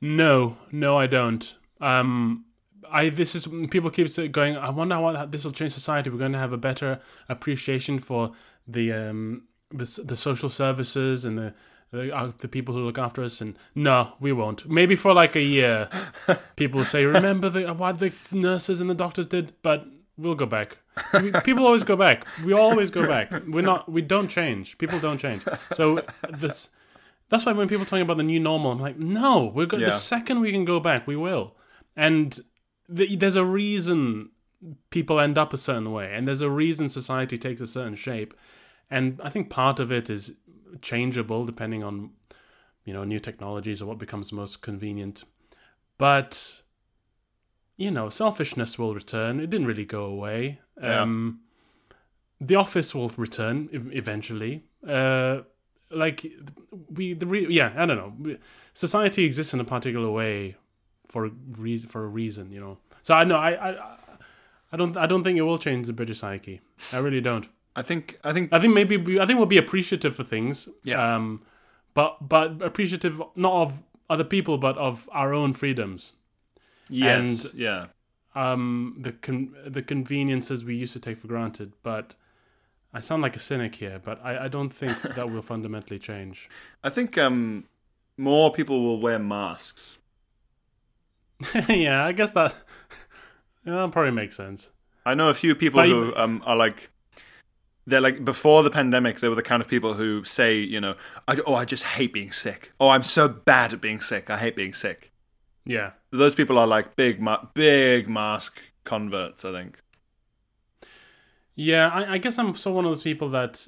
[0.00, 1.54] no, no, I don't.
[1.80, 2.46] Um,
[2.90, 4.56] I this is people keep going.
[4.56, 6.10] I wonder how this will change society.
[6.10, 8.32] We're going to have a better appreciation for
[8.66, 11.54] the um the the social services and the.
[11.92, 15.34] The, uh, the people who look after us and no we won't maybe for like
[15.34, 15.88] a year
[16.54, 20.46] people will say remember the what the nurses and the doctors did but we'll go
[20.46, 20.78] back
[21.20, 25.00] we, people always go back we always go back we're not we don't change people
[25.00, 26.68] don't change so this
[27.28, 29.76] that's why when people are talking about the new normal i'm like no we're go-
[29.76, 29.86] Yeah.
[29.86, 31.56] the second we can go back we will
[31.96, 32.38] and
[32.90, 34.30] there's a reason
[34.90, 38.34] people end up a certain way and there's a reason society takes a certain shape
[38.90, 40.34] and i think part of it is
[40.82, 42.10] changeable depending on
[42.84, 45.24] you know new technologies or what becomes most convenient.
[45.98, 46.62] But
[47.76, 49.40] you know selfishness will return.
[49.40, 50.60] It didn't really go away.
[50.80, 51.02] Yeah.
[51.02, 51.40] um
[52.40, 54.64] the office will return eventually.
[54.86, 55.42] Uh
[55.90, 56.24] like
[56.88, 58.36] we the re- yeah i don't know.
[58.74, 60.56] Society exists in a particular way
[61.10, 63.96] for a reason for a reason you know so i know i i
[64.72, 66.60] i don't i don't think it will change the british psyche
[66.92, 69.56] i really don't I think I think I think maybe we, I think we'll be
[69.56, 70.68] appreciative for things.
[70.82, 70.98] Yeah.
[71.14, 71.42] Um,
[71.94, 76.12] but but appreciative not of other people, but of our own freedoms.
[76.88, 77.86] yes, and- yeah.
[78.34, 81.72] Um, the con- the conveniences we used to take for granted.
[81.84, 82.16] But
[82.92, 86.48] I sound like a cynic here, but I, I don't think that will fundamentally change.
[86.82, 87.66] I think um
[88.16, 89.96] more people will wear masks.
[91.68, 92.54] yeah, I guess that
[93.64, 94.70] yeah, that probably makes sense.
[95.04, 96.90] I know a few people But who um, are like,
[97.86, 100.94] they're like before the pandemic, they were the kind of people who say, you know,
[101.26, 102.72] I, oh, I just hate being sick.
[102.80, 104.30] Oh, I'm so bad at being sick.
[104.30, 105.10] I hate being sick.
[105.64, 105.92] Yeah.
[106.10, 109.44] Those people are like big, ma- big mask converts.
[109.44, 109.78] I think.
[111.54, 113.66] Yeah, I, I guess I'm so one of those people that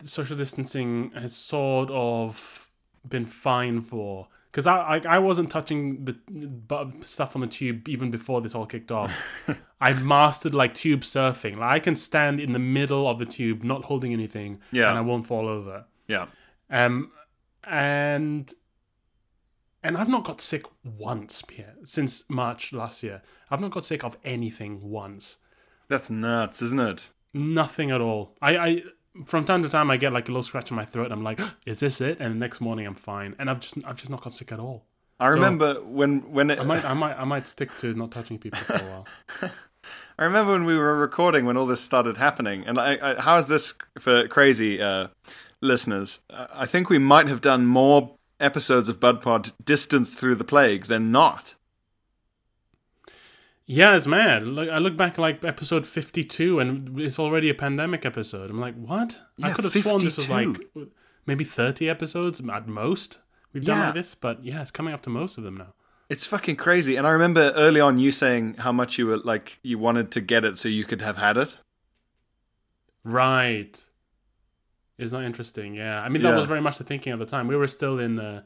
[0.00, 2.70] social distancing has sort of
[3.08, 4.28] been fine for.
[4.50, 6.16] Because I, I I wasn't touching the
[7.02, 9.14] stuff on the tube even before this all kicked off.
[9.80, 11.56] I mastered like tube surfing.
[11.56, 14.88] Like I can stand in the middle of the tube, not holding anything, Yeah.
[14.88, 15.84] and I won't fall over.
[16.06, 16.26] Yeah.
[16.70, 17.12] Um,
[17.64, 18.52] and
[19.82, 23.22] and I've not got sick once, Pierre, since March last year.
[23.50, 25.38] I've not got sick of anything once
[25.88, 27.10] That's nuts, isn't it?
[27.34, 28.34] nothing at all.
[28.42, 28.82] I, I
[29.26, 31.04] from time to time I get like a little scratch in my throat.
[31.04, 32.18] And I'm like, is this it?
[32.20, 34.60] And the next morning I'm fine, and I've just I've just not got sick at
[34.60, 34.84] all.
[35.20, 38.10] I So- remember when when it, I might I might I might stick to not
[38.10, 39.06] touching people for a while.
[40.18, 43.38] I remember when we were recording when all this started happening, and I, I, how
[43.38, 45.08] is this for crazy uh,
[45.60, 46.18] listeners?
[46.30, 50.86] I think we might have done more episodes of Bud Pod distanced through the plague
[50.86, 51.54] than not.
[53.70, 54.44] Yeah, it's mad.
[54.46, 58.48] Look, I look back like episode 52, and it's already a pandemic episode.
[58.48, 59.20] I'm like, what?
[59.42, 60.56] I could have sworn this was like
[61.26, 63.18] maybe 30 episodes at most.
[63.52, 63.84] We've done Yeah.
[63.86, 65.74] like this, but yeah, it's coming up to most of them now.
[66.08, 66.96] It's fucking crazy.
[66.96, 70.22] And I remember early on you saying how much you were like you wanted to
[70.22, 71.58] get it so you could have had it.
[73.04, 73.78] Right.
[74.96, 75.74] Isn't that interesting?
[75.74, 76.00] Yeah.
[76.00, 76.36] I mean, that Yeah.
[76.36, 77.46] was very much the thinking at the time.
[77.46, 78.42] We were still in, uh,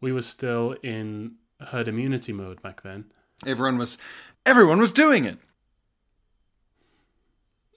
[0.00, 3.06] we were still in herd immunity mode back then.
[3.44, 3.98] Everyone was
[4.46, 5.38] everyone was doing it.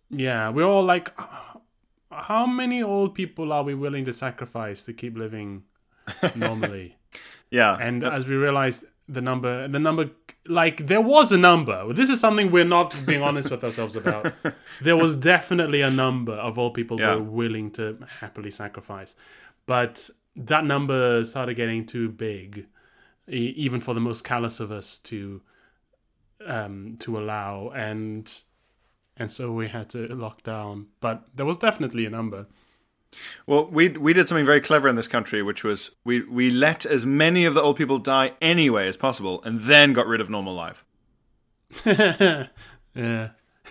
[0.10, 1.58] Yeah, we're all like, "Ah,
[2.12, 5.64] how many old people are we willing to sacrifice to keep living
[6.36, 6.96] normally?
[7.52, 7.78] Yeah.
[7.80, 10.10] and as we realized, the number the number
[10.48, 14.34] like there was a number this is something we're not being honest with ourselves about
[14.82, 17.14] there was definitely a number of old people Yeah.
[17.14, 19.16] who were willing to happily sacrifice
[19.68, 22.66] but that number started getting too big
[23.30, 25.42] e- even for the most callous of us to
[26.46, 28.44] um to allow and
[29.18, 32.46] and so we had to lock down but there was definitely a number
[33.48, 36.86] Well, we we did something very clever in this country, which was we we let
[36.86, 40.30] as many of the old people die anyway as possible, and then got rid of
[40.30, 40.84] normal life.
[41.86, 42.48] yeah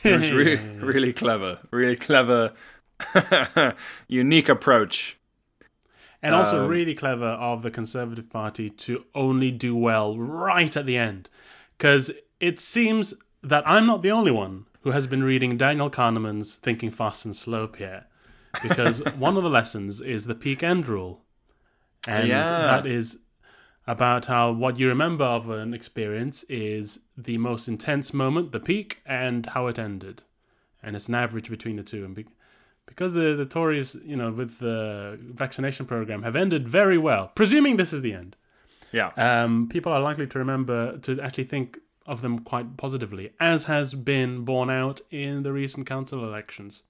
[0.02, 2.52] It was really really clever, really clever,
[4.08, 5.18] unique approach.
[6.22, 10.86] And also Um, really clever of the Conservative Party to only do well right at
[10.86, 11.28] the end.
[11.76, 16.56] Because it seems that I'm not the only one who has been reading Daniel Kahneman's
[16.56, 18.06] Thinking Fast and Slow, Pierre.
[18.62, 21.22] Because one of the lessons is the peak end rule.
[22.06, 22.66] And Yeah.
[22.66, 23.18] that is
[23.86, 29.00] about how what you remember of an experience is the most intense moment, the peak,
[29.06, 30.22] and how it ended.
[30.82, 32.04] And it's an average between the two.
[32.04, 32.26] And be-
[32.86, 37.76] because the, the Tories, you know, with the vaccination program have ended very well, presuming
[37.76, 38.36] this is the end,
[38.92, 43.64] Yeah, um, people are likely to remember to actually think of them quite positively, as
[43.64, 46.82] has been borne out in the recent council elections.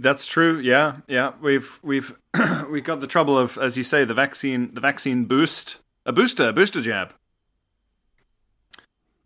[0.00, 0.58] that's true.
[0.58, 1.32] Yeah, yeah.
[1.40, 2.16] We've we've
[2.70, 6.48] we got the trouble of, as you say, the vaccine the vaccine boost, a booster,
[6.48, 7.12] a booster jab.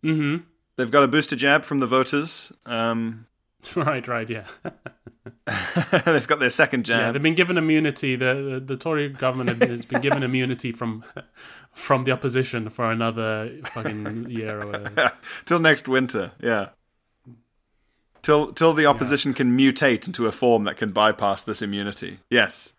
[0.03, 0.43] Mm-hmm.
[0.75, 2.51] They've got a booster jab from the voters.
[2.65, 3.27] Um,
[3.75, 4.45] Right, right, yeah.
[6.05, 7.13] they've got their second Yeah, jab.
[7.13, 8.15] they've been given immunity.
[8.15, 11.03] The, the the Tory government has been given immunity from
[11.73, 15.11] from the opposition for another fucking year or whatever.
[15.45, 16.31] till next winter.
[16.41, 16.69] Yeah.
[18.21, 22.19] Till till the opposition can mutate into a form that can bypass this immunity.
[22.29, 22.73] Yes.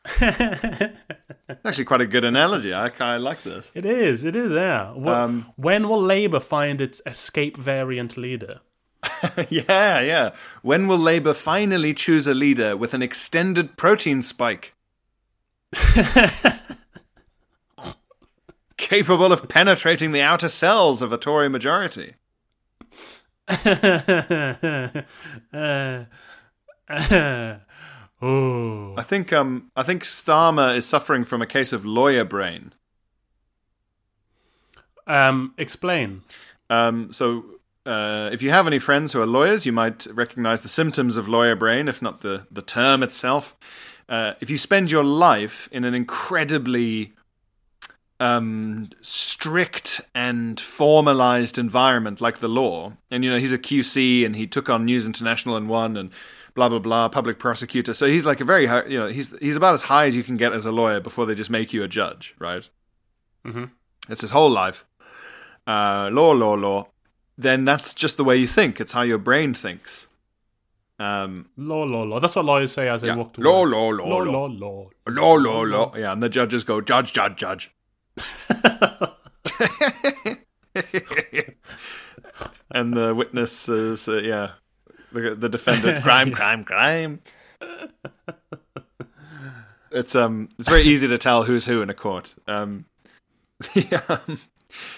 [1.64, 2.73] Actually, quite a good analogy.
[2.73, 3.70] I, I like this.
[3.75, 4.92] It is, it is, yeah.
[4.94, 8.61] Wh- Um, when will Labour find its escape variant leader?
[9.50, 10.34] yeah, yeah.
[10.62, 14.74] When will Labour finally choose a leader with an extended protein spike?
[18.76, 22.14] Capable of penetrating the outer cells of a Tory majority.
[23.48, 23.64] oh,
[28.96, 32.72] I think um I think Starmer is suffering from a case of lawyer brain.
[35.06, 36.22] um, explain.
[36.70, 37.44] Um, so,
[37.87, 41.29] uh, if you have any friends who are lawyers, you might recognize the symptoms of
[41.29, 43.57] lawyer brain, if not the, the term itself.
[44.09, 47.12] Uh, if you spend your life in an incredibly
[48.20, 54.37] um, strict and formalized environment like the law, and you know, he's a QC and
[54.37, 56.11] he took on News International and won, and
[56.55, 57.92] blah blah blah, public prosecutor.
[57.92, 60.23] So he's like a very high, you know, he's he's about as high as you
[60.23, 62.68] can get as a lawyer before they just make you a judge, right?
[63.44, 63.70] Mhm.
[64.09, 64.85] It's his whole life
[65.66, 66.87] uh, law, law, law,
[67.37, 68.81] then that's just the way you think.
[68.81, 70.07] It's how your brain thinks.
[70.99, 72.20] Um, Law, law, law.
[72.20, 73.16] That's what lawyers say as they Yeah.
[73.16, 74.47] walk to Law, law, law, law, law.
[74.47, 75.35] law, law.
[75.35, 75.97] law, law.
[75.97, 77.73] Yeah, and the judges go, judge, judge, judge.
[82.70, 84.53] and the witness is, uh, yeah,
[85.12, 87.20] the, the defendant, crime, crime, crime.
[89.90, 92.35] It's um, it's very easy to tell who's who in a court.
[92.49, 92.85] Um,
[93.75, 94.18] yeah.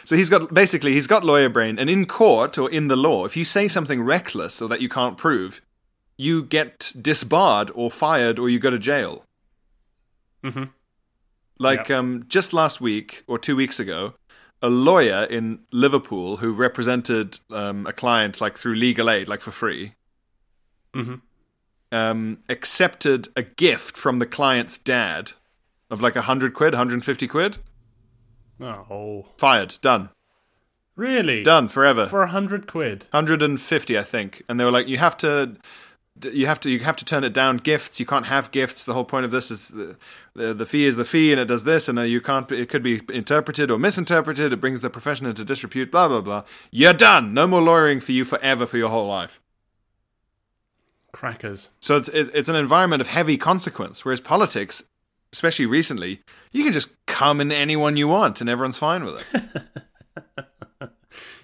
[0.05, 3.25] So he's got basically he's got lawyer brain, and in court or in the law,
[3.25, 5.61] if you say something reckless or that you can't prove,
[6.17, 9.25] you get disbarred or fired or you go to jail.
[10.45, 10.71] Mhm.
[11.59, 11.99] Like Yep.
[11.99, 14.15] um, just last week or two weeks ago,
[14.63, 19.51] a lawyer in Liverpool who represented um, a client like through legal aid, like for
[19.51, 19.95] free,
[20.95, 21.21] Mhm.
[21.93, 25.33] um, accepted a gift from the client's dad
[25.91, 27.59] of like a hundred quid, 150 quid.
[28.61, 30.09] Oh, Fired, done,
[30.95, 31.43] really?
[31.43, 32.07] done forever.
[32.07, 33.07] for a hundred quid.
[33.11, 34.43] 150 i think.
[34.49, 35.57] And they were like you have to
[36.33, 37.59] you have to you have to turn it down.
[37.59, 38.85] Gifts you can't have gifts.
[38.85, 39.97] The whole point of this is the
[40.35, 42.71] the, the fee is the fee and it does this and uh, you can't it
[42.71, 44.53] could be interpreted or misinterpreted.
[44.53, 46.45] It brings the profession into disrepute blah blah blah.
[46.71, 47.35] You're done.
[47.35, 49.41] No more lawyering for you forever for your whole life.
[51.13, 51.71] Crackers.
[51.81, 54.83] so it's it's it's an environment of heavy consequence whereas politics
[55.33, 56.21] especially recently
[56.53, 59.63] you can just come in anyone you want and everyone's fine with it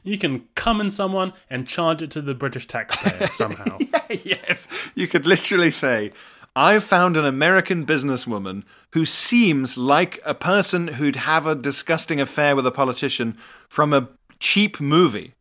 [0.05, 3.79] You can come in someone and charge it to the British taxpayer somehow.
[4.25, 6.11] yes, you could literally say,
[6.57, 12.57] I've found an American businesswoman who seems like a person who'd have a disgusting affair
[12.57, 13.39] with a politician
[13.69, 14.09] from a
[14.41, 15.35] cheap movie,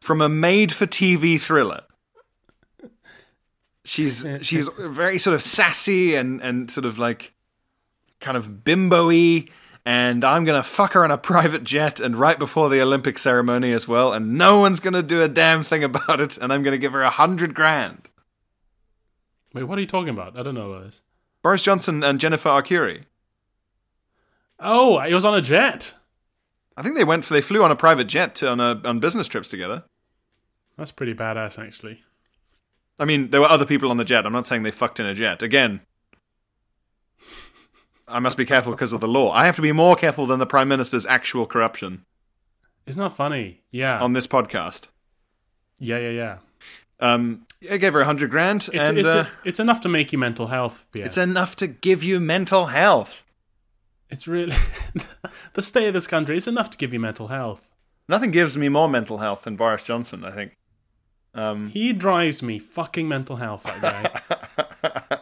[0.00, 1.82] from a made for TV thriller.
[3.84, 7.31] She's she's very sort of sassy and, and sort of like
[8.22, 9.48] kind of bimbo-y
[9.84, 13.72] and I'm gonna fuck her on a private jet and right before the Olympic ceremony
[13.72, 16.78] as well, and no one's gonna do a damn thing about it, and I'm gonna
[16.78, 18.08] give her a hundred grand.
[19.54, 20.38] Wait, what are you talking about?
[20.38, 21.02] I don't know what this.
[21.42, 23.04] Boris Johnson and Jennifer Arcuri.
[24.58, 25.94] Oh, it was on a jet.
[26.76, 29.00] I think they went for they flew on a private jet to, on a on
[29.00, 29.84] business trips together.
[30.78, 32.02] That's pretty badass, actually.
[32.98, 34.24] I mean, there were other people on the jet.
[34.24, 35.42] I'm not saying they fucked in a jet.
[35.42, 35.80] Again,
[38.12, 39.32] I must be careful because of the law.
[39.32, 42.04] I have to be more careful than the prime minister's actual corruption
[42.86, 43.62] Isn't that funny?
[43.70, 43.98] Yeah.
[44.00, 44.82] on this podcast.
[45.78, 46.38] yeah, yeah, yeah.
[47.00, 50.12] Um, I gave her a hundred grand, It's, and it's, uh, it's enough to make
[50.12, 51.06] you mental health, Pierre.
[51.06, 53.22] it's enough to give you mental health.
[54.08, 54.54] It's really
[55.54, 56.36] the state of this country.
[56.36, 57.66] It's enough to give you mental health.
[58.08, 60.22] Nothing gives me more mental health than Boris Johnson.
[60.24, 60.56] I think.
[61.34, 63.62] Um, He drives me fucking mental health.
[63.64, 65.18] That guy.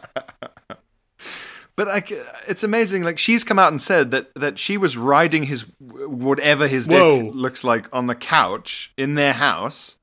[1.75, 3.03] But I c it's amazing.
[3.03, 6.97] Like she's come out and said that that she was riding his whatever his dick
[6.99, 7.19] Whoa.
[7.33, 9.95] looks like on the couch in their house,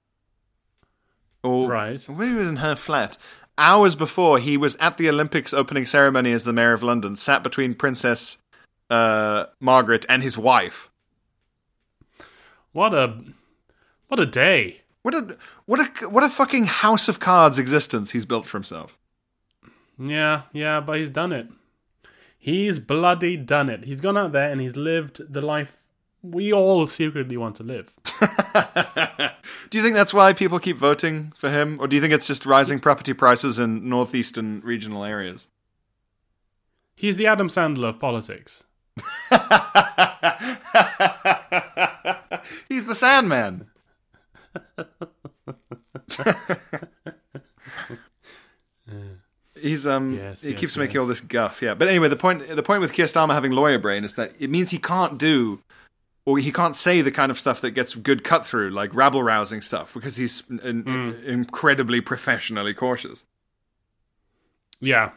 [1.42, 2.04] or Right.
[2.08, 3.16] maybe it was in her flat.
[3.58, 7.42] Hours before he was at the Olympics opening ceremony as the mayor of London, sat
[7.42, 8.38] between Princess
[8.88, 10.88] uh, Margaret and his wife.
[12.72, 13.18] what a
[14.08, 14.82] what a day.
[15.02, 18.96] What a what a what a fucking house of cards existence he's built for himself.
[19.98, 21.48] Yeah, yeah, but he's done it.
[22.38, 23.84] He's bloody done it.
[23.84, 25.84] He's gone out there and he's lived the life
[26.22, 27.94] we all secretly want to live.
[29.70, 32.26] do you think that's why people keep voting for him, or do you think it's
[32.26, 35.46] just rising property prices in northeastern regional areas?
[36.94, 38.64] He's the Adam Sandler of politics.
[42.68, 43.68] He's the Sandman.
[49.60, 51.74] He's um Yes, he yes, keeps making all this guff, yeah.
[51.74, 54.50] But anyway, the point the point with Keir Starmer having lawyer brain is that it
[54.50, 55.60] means he can't do
[56.24, 59.22] or he can't say the kind of stuff that gets good cut through, like rabble
[59.22, 61.12] rousing stuff, because he's in, Hmm.
[61.26, 63.24] incredibly professionally cautious.
[64.80, 65.12] Yeah.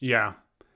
[0.00, 0.34] Yeah.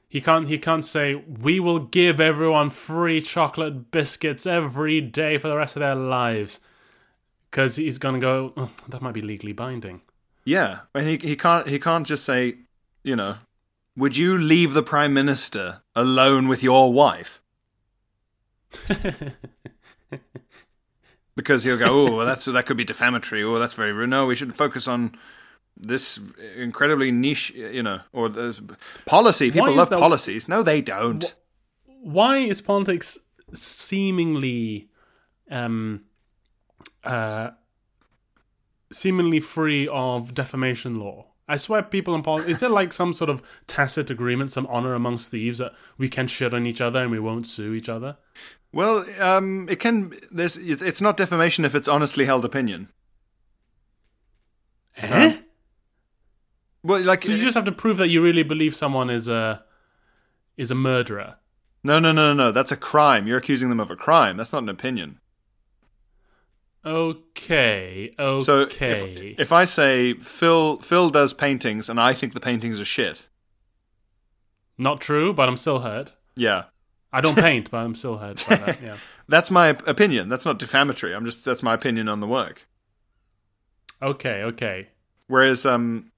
[0.09, 5.49] He can't he can't say we will give everyone free chocolate biscuits every day for
[5.49, 6.61] the rest of their lives.
[7.51, 10.01] Cuz he's going to go "Oh, that might be legally binding.
[10.49, 12.55] Yeah, and he he can't he can't just say,
[13.05, 13.37] you know,
[13.99, 17.43] would you leave the prime minister alone with your wife?
[21.37, 23.43] because he'll go, oh, well, that's that could be defamatory.
[23.43, 24.09] Oh, that's very rude.
[24.09, 25.19] No, we should focus on
[25.77, 26.19] this
[26.57, 28.31] incredibly niche, you know, or
[29.05, 29.51] policy.
[29.51, 30.49] People love that- policies.
[30.49, 31.35] No, they don't.
[31.85, 33.19] Why is politics
[33.53, 34.89] seemingly
[35.51, 36.05] um
[37.05, 37.51] uh
[38.93, 41.27] seemingly free of defamation law?
[41.49, 44.93] I swear people in politics is there like some sort of tacit agreement, some honor
[44.95, 48.19] amongst thieves that we can shit on each other and we won't sue each other?
[48.71, 50.13] Well, um, it can.
[50.31, 50.59] There's.
[50.59, 52.91] It's not defamation if it's honestly held opinion.
[54.99, 55.39] Eh?
[56.83, 59.65] Well, like So you just have to prove that you really believe someone is a
[60.57, 61.37] is a murderer.
[61.83, 62.53] no, no, no, no, no.
[62.53, 63.27] That's a crime.
[63.27, 64.37] You're accusing them of a crime.
[64.37, 65.21] That's not an opinion.
[66.85, 68.45] Okay, okay.
[68.45, 72.85] So if, if I say Phil Phil does paintings and I think the paintings are
[72.85, 73.27] shit,
[74.79, 76.13] Not true, but I'm still hurt.
[76.37, 76.65] yeah,
[77.13, 78.83] I don't paint, but I'm still hurt by that.
[78.83, 78.97] Yeah.
[79.29, 80.29] that's my opinion.
[80.29, 81.15] That's not defamatory.
[81.15, 82.67] I'm just that's my opinion on the work.
[84.01, 84.89] Okay, okay.
[85.27, 86.13] Whereas um,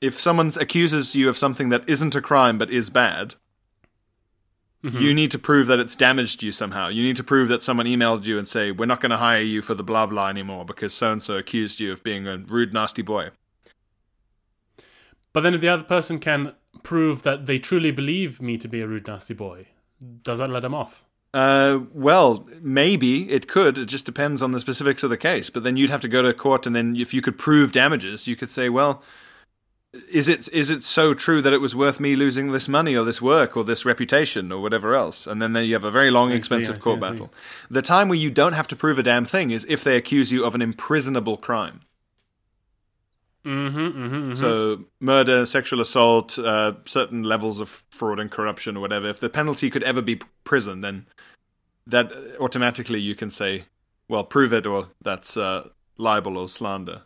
[0.00, 3.34] if someone accuses you of something that isn't a crime but is bad,
[4.84, 6.88] you need to prove that it's damaged you somehow.
[6.88, 9.40] You need to prove that someone emailed you and say we're not going to hire
[9.40, 12.36] you for the blah blah anymore because so and so accused you of being a
[12.36, 13.30] rude, nasty boy.
[15.32, 18.80] But then if the other person can prove that they truly believe me to be
[18.82, 19.68] a rude, nasty boy,
[20.22, 21.02] does that let them off?
[21.32, 23.76] Uh, well, maybe it could.
[23.76, 25.50] It just depends on the specifics of the case.
[25.50, 28.28] But then you'd have to go to court, and then if you could prove damages,
[28.28, 29.02] you could say, well,
[30.10, 33.04] is it is it so true that it was worth me losing this money or
[33.04, 35.26] this work or this reputation or whatever else?
[35.26, 37.32] And then, then you have a very long, see, expensive court battle.
[37.70, 40.32] The time where you don't have to prove a damn thing is if they accuse
[40.32, 41.80] you of an imprisonable crime.
[43.44, 49.06] Mm-hmm, mm-hmm, So murder, sexual assault, uh, certain levels of fraud and corruption or whatever.
[49.08, 51.06] If the penalty could ever be prison, then
[51.86, 53.66] that automatically you can say,
[54.08, 55.68] well, prove it or that's uh,
[55.98, 57.02] libel or slander.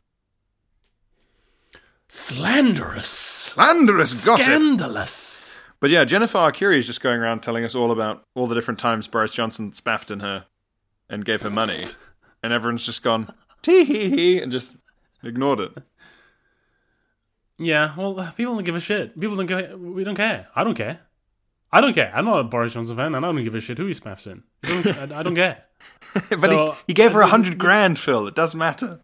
[2.08, 3.08] Slanderous.
[3.08, 4.44] Slanderous gossip.
[4.44, 5.56] Scandalous.
[5.80, 8.80] But yeah, Jennifer Arcuri is just going around telling us all about all the different
[8.80, 10.46] times Boris Johnson spaffed in her
[11.08, 11.84] and gave her money,
[12.42, 13.32] and everyone's just gone
[13.62, 14.76] tee hee hee and just
[15.22, 15.72] ignored it.
[17.58, 19.18] Yeah, well, people don't give a shit.
[19.18, 19.78] People don't give.
[19.78, 20.48] We don't care.
[20.54, 21.00] I don't care.
[21.70, 22.10] I don't care.
[22.14, 24.26] I'm not a Boris Johnson fan, and I don't give a shit who he smaffs
[24.26, 24.42] in.
[24.64, 25.64] I don't, I, I don't care.
[26.30, 28.26] but So- he, he gave her a uh, hundred grand, Phil.
[28.26, 29.00] It doesn't matter.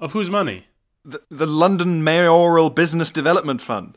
[0.00, 0.66] Of whose money?
[1.06, 3.96] The, the London Mayoral Business Development Fund.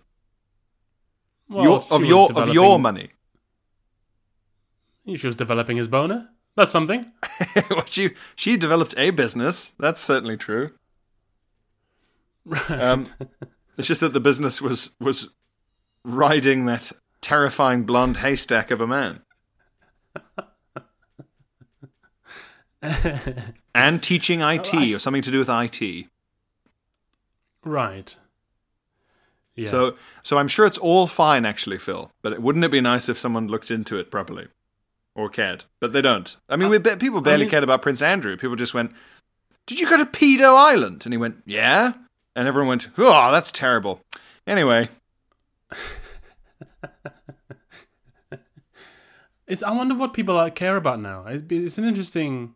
[1.50, 3.10] Well, your, of your of your money.
[5.08, 6.30] She was developing his boner.
[6.56, 7.12] That's something.
[7.72, 9.74] well, she she developed a business.
[9.80, 10.72] That's certainly true.
[12.68, 13.08] Um,
[13.78, 15.32] it's just that the business was was
[16.06, 16.92] riding that
[17.22, 19.22] terrifying blonde haystack of a man.
[23.74, 26.08] and teaching IT I or something to do with IT.
[27.64, 28.16] Right.
[29.56, 29.68] Yeah.
[29.68, 32.12] So so I'm sure it's all fine actually, Phil.
[32.22, 34.48] But wouldn't it be nice if someone looked into it properly
[35.16, 35.66] or cared?
[35.82, 36.36] But they don't.
[36.48, 38.38] I mean, uh, we people barely mean- cared about Prince Andrew.
[38.38, 38.94] People just went,
[39.68, 41.94] "Did you go to Pedo Island?" And he went, "Yeah."
[42.36, 44.02] And everyone went, "Oh, that's terrible."
[44.48, 44.90] Anyway,
[49.48, 49.64] It's.
[49.64, 51.26] I wonder what people care about now.
[51.28, 52.54] It's an interesting.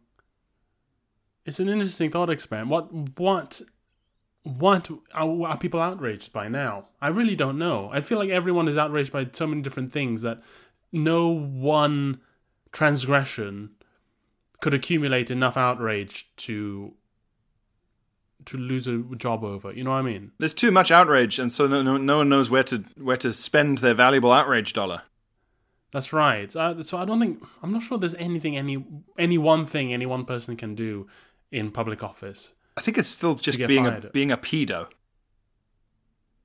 [1.44, 2.70] It's an interesting thought experiment.
[2.70, 3.62] What what
[4.44, 6.88] what are, are people outraged by now?
[7.02, 7.90] I really don't know.
[7.92, 10.42] I feel like everyone is outraged by so many different things that
[10.92, 12.20] no one
[12.72, 13.72] transgression
[14.60, 16.94] could accumulate enough outrage to
[18.46, 19.72] to lose a job over.
[19.72, 20.32] You know what I mean?
[20.38, 23.34] there's too much outrage, and so no, no, no one knows where to where to
[23.34, 25.04] spend their valuable outrage dollar.
[25.94, 26.54] That's right.
[26.54, 28.86] Uh, so I don't think I'm not sure there's anything any
[29.18, 31.08] any one thing any one person can do
[31.52, 32.54] in public office.
[32.78, 34.88] I think it's still just being a being a pedo,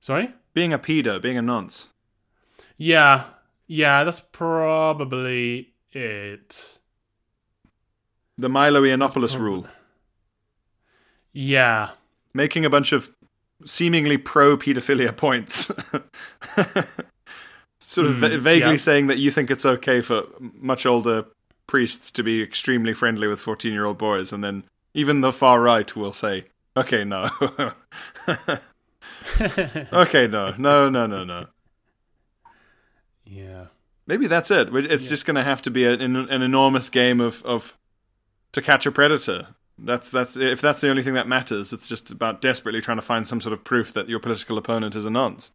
[0.00, 0.30] Sorry?
[0.54, 1.86] being a pedo, being a nonce.
[2.76, 3.24] Yeah,
[3.66, 6.78] yeah, that's probably it.
[8.36, 9.66] The Milo Yiannopoulos prob- rule.
[11.32, 11.90] Yeah,
[12.34, 13.10] making a bunch of
[13.64, 15.66] seemingly pro pedophilia points.
[17.80, 18.76] sort of Mm, vaguely yeah.
[18.76, 21.24] saying that you think it's okay for much older
[21.66, 24.64] priests to be extremely friendly with 14 year old boys, and then
[24.98, 26.46] even the far right will say,
[26.76, 27.30] okay, no.
[29.92, 31.46] okay, no, no, no, no, no.
[33.24, 33.66] yeah.
[34.08, 34.74] Maybe that's it.
[34.74, 37.78] It's just going to have to be an, an enormous game of, of
[38.52, 39.48] to catch a predator.
[39.78, 41.72] That's that's if that's the only thing that matters.
[41.72, 44.96] It's just about desperately trying to find some sort of proof that your political opponent
[44.96, 45.52] is a nonce.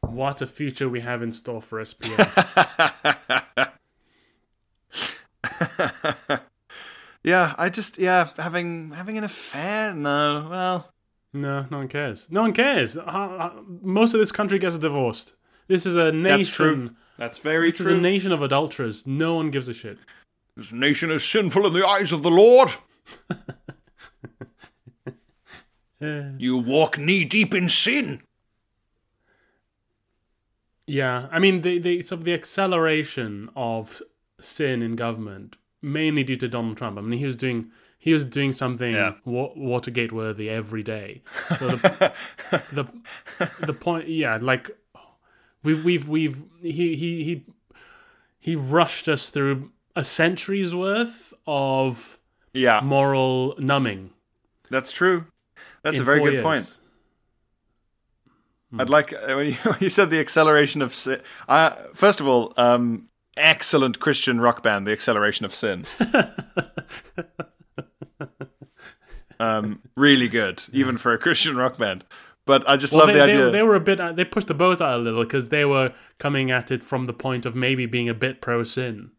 [0.00, 3.72] What a future we have in store for SPA.
[7.26, 9.92] yeah, I just yeah having having an affair.
[9.92, 10.92] No, well,
[11.34, 12.26] no, no one cares.
[12.30, 12.96] No one cares.
[12.96, 13.52] Uh, uh,
[13.82, 15.34] Most of this country gets divorced.
[15.68, 16.36] This is a nation.
[16.38, 16.90] that's true.
[17.18, 17.86] That's very This true.
[17.86, 19.06] is a nation of adulterers.
[19.06, 19.98] No one gives a shit.
[20.56, 22.70] this nation is sinful in the eyes of the Lord.
[26.38, 28.22] you walk knee deep in sin.
[30.86, 34.00] Yeah, I mean the the sort of the acceleration of
[34.38, 35.56] sin in government,
[35.86, 36.98] mainly due to Donald Trump.
[36.98, 39.14] I mean, he was doing he was doing something Yeah.
[39.24, 41.22] wa- Watergate worthy every day.
[41.58, 42.12] So the
[42.72, 42.86] the
[43.66, 44.70] the point, yeah, like
[45.62, 47.44] we've we've we've he he he
[48.38, 52.18] he rushed us through a century's worth of
[52.52, 54.10] Yeah, moral numbing.
[54.70, 55.26] that's true.
[55.82, 56.42] That's a very good years.
[56.42, 56.80] point.
[58.78, 60.94] I'd like uh, when you, you said the acceleration of.
[61.48, 65.84] Uh, first of all, um, excellent Christian rock band, the Acceleration of Sin.
[69.40, 72.04] um, really good, even for a Christian rock band.
[72.44, 73.50] But I just Well, love they, the they- idea.
[73.50, 74.00] They, were a bit.
[74.16, 77.12] They pushed the boat out a little because they were coming at it from the
[77.12, 79.10] point of maybe being a bit pro sin.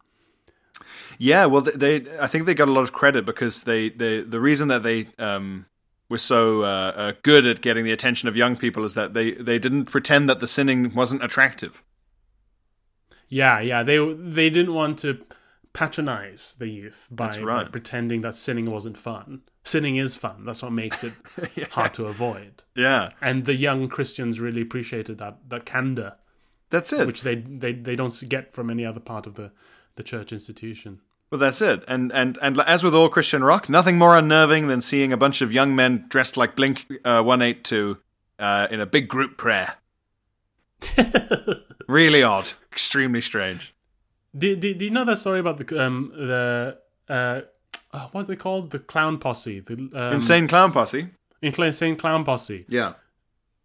[1.18, 4.22] Yeah, well, they, they I think they got a lot of credit because they, they
[4.22, 5.65] the reason that they um,
[6.09, 9.32] were so uh, uh, good at getting the attention of young people is that they
[9.32, 11.84] they didn't pretend that the sinning wasn't attractive.
[13.30, 13.84] Yeah, yeah.
[13.84, 15.23] They they didn't want to
[15.73, 19.41] patronize the youth by, That's by pretending that sinning wasn't fun.
[19.63, 20.43] Sinning is fun.
[20.45, 21.13] That's what makes it
[21.71, 22.63] hard to avoid.
[22.75, 26.15] Yeah, And the young Christians really appreciated that that candor,
[26.69, 27.05] that's it.
[27.05, 29.51] which they they, they don't get from any other part of the
[29.97, 31.01] the church institution.
[31.30, 31.84] Well, that's it.
[31.88, 35.41] And and and as with all Christian rock, nothing more unnerving than seeing a bunch
[35.41, 37.97] of young men dressed like Blink uh, One Eight Two
[38.39, 39.75] uh, in a big group prayer.
[41.88, 43.73] really odd, extremely strange.
[44.38, 46.78] Do, do, do you know that story about the um the
[47.09, 47.41] uh
[47.93, 51.07] oh, what's it called the clown posse the um, Insane clown posse.
[51.41, 52.93] insane clown posse Yeah.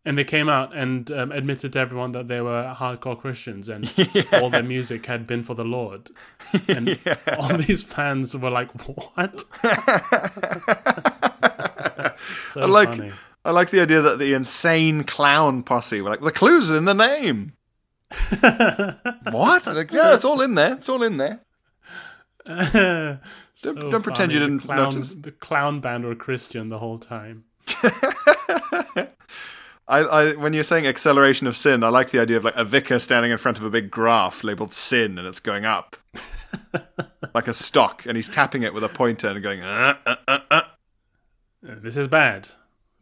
[0.07, 3.83] and they came out and um, admitted to everyone that they were hardcore Christians and
[4.33, 6.11] all their music had been for the Lord.
[6.69, 6.99] And
[7.39, 9.41] all these fans were like, "What?"
[12.53, 13.13] so I like funny.
[13.45, 16.85] I like the idea that the insane clown posse were like, the clues are in
[16.85, 17.53] the name.
[19.31, 19.67] what?
[19.67, 20.75] Like, yeah, it's all in there.
[20.75, 21.41] It's all in there.
[23.55, 24.51] So don't pretend you funny.
[24.51, 25.15] The didn't clown, notice.
[25.15, 27.45] The clown band were Christian the whole time.
[29.89, 32.65] I, I, when you're saying acceleration of sin, I like the idea of like a
[32.65, 35.97] vicar standing in front of a big graph labeled sin, and it's going up
[37.35, 39.61] like a stock, and he's tapping it with a pointer and going.
[39.61, 40.63] Uh, uh, uh, uh.
[41.69, 42.49] Uh, This is bad.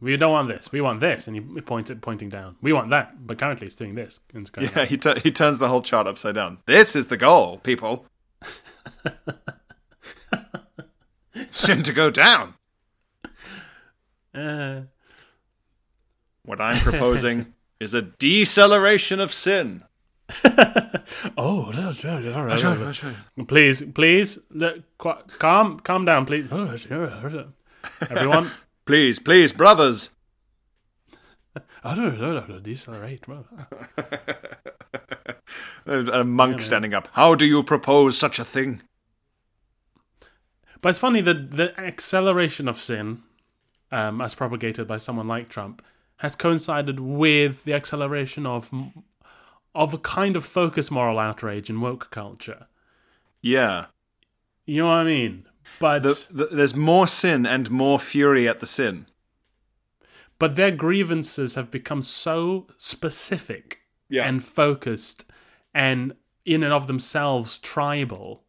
[0.01, 0.71] We don't want this.
[0.71, 2.55] We want this, and he points it pointing down.
[2.61, 4.19] We want that, but currently it's doing this.
[4.33, 6.57] It's Yeah, he tu- he turns the whole chart upside down.
[6.65, 8.05] This is the goal, people.
[11.51, 12.55] sin to go down.
[14.33, 14.81] Uh,
[16.43, 19.83] What I'm proposing is a deceleration of sin.
[21.37, 21.71] oh,
[23.47, 26.47] please, please, le- qu- calm, calm down, please.
[28.09, 28.49] Everyone,
[28.91, 30.09] Please, please, brothers.
[32.61, 33.23] decelerate.
[35.85, 37.07] A a monk standing up.
[37.13, 38.81] How do you propose such a thing?
[40.81, 43.23] But it's funny that the acceleration of sin,
[43.93, 45.81] um, as propagated by someone like Trump,
[46.17, 48.69] has coincided with the acceleration of
[49.73, 52.67] of a kind of focus moral outrage in woke culture.
[53.41, 53.85] Yeah.
[54.65, 55.45] You know what I mean?
[55.79, 59.05] But The, the, there's more sin and more fury at the sin.
[60.39, 64.27] but their grievances have become so specific Yeah.
[64.27, 65.25] and focused
[65.73, 66.13] and
[66.45, 68.43] in and of themselves tribal.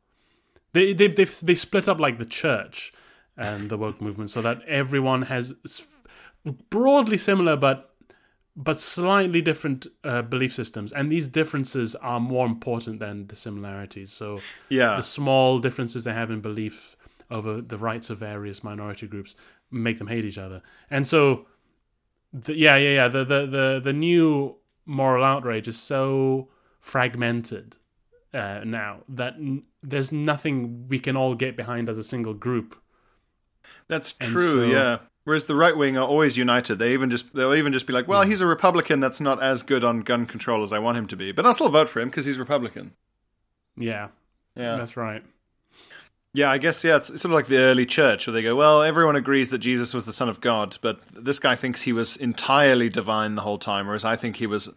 [0.72, 2.92] They they they they split up like the church
[3.36, 5.54] and the woke movement, so that everyone has
[6.70, 7.88] broadly similar but
[8.54, 14.12] but slightly different uh, belief systems, and these differences are more important than the similarities.
[14.12, 14.96] So Yeah.
[14.96, 16.96] the small differences they have in belief
[17.30, 19.34] over the rights of various minority groups
[19.70, 21.46] make them hate each other, and so
[22.32, 23.08] the, yeah, yeah, yeah.
[23.08, 24.56] The, the the the new
[24.86, 26.48] moral outrage is so
[26.80, 27.76] fragmented
[28.34, 32.76] uh, now that n- there's nothing we can all get behind as a single group.
[33.88, 34.98] That's true, so- yeah.
[35.24, 36.80] Whereas the right wing are always united.
[36.80, 39.62] They even just they'll even just be like, well, he's a Republican that's not as
[39.62, 42.00] good on gun control as I want him to be, but I'll still vote for
[42.00, 42.94] him because he's Republican.
[43.76, 44.08] Yeah,
[44.56, 44.74] Yeah.
[44.76, 45.22] that's right.
[46.34, 48.82] Yeah, I guess yeah, it's sort of like the early church where they go, well,
[48.82, 52.16] everyone agrees that Jesus was the Son of God, but this guy thinks he was
[52.16, 54.70] entirely divine the whole time, whereas I think he was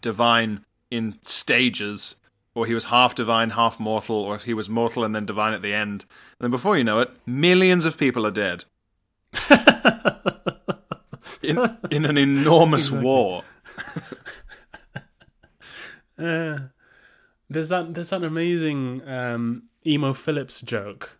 [0.00, 2.16] divine in stages,
[2.54, 5.52] or he was half divine, half mortal, or if he was mortal and then divine
[5.52, 6.06] at the end.
[6.38, 8.64] And then before you know it, millions of people are dead.
[11.42, 11.58] in
[11.90, 13.44] in an enormous war.
[16.18, 16.58] Uh,
[17.50, 21.18] there's that there's that amazing um, emo Philips joke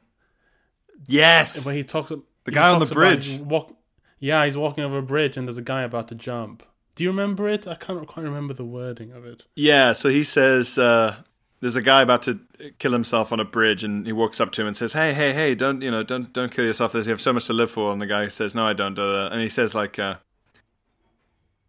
[1.07, 1.67] Yes.
[1.67, 2.11] where he talks.
[2.11, 3.39] About the guy on the bridge.
[3.41, 3.77] Walk,
[4.19, 6.63] yeah, he's walking over a bridge and there's a guy about to jump.
[6.95, 7.67] Do you remember it?
[7.67, 9.45] I can't quite remember the wording of it.
[9.57, 11.17] Yeah, so he says uh,
[11.61, 12.39] there's a guy about to
[12.79, 15.33] kill himself on a bridge, and he walks up to him and says, "Hey, hey,
[15.33, 15.55] hey!
[15.55, 16.03] Don't you know?
[16.03, 16.93] Don't don't kill yourself.
[16.93, 18.99] There's, you have so much to live for." And the guy says, "No, I don't."
[18.99, 20.17] Uh, and he says, "Like, uh,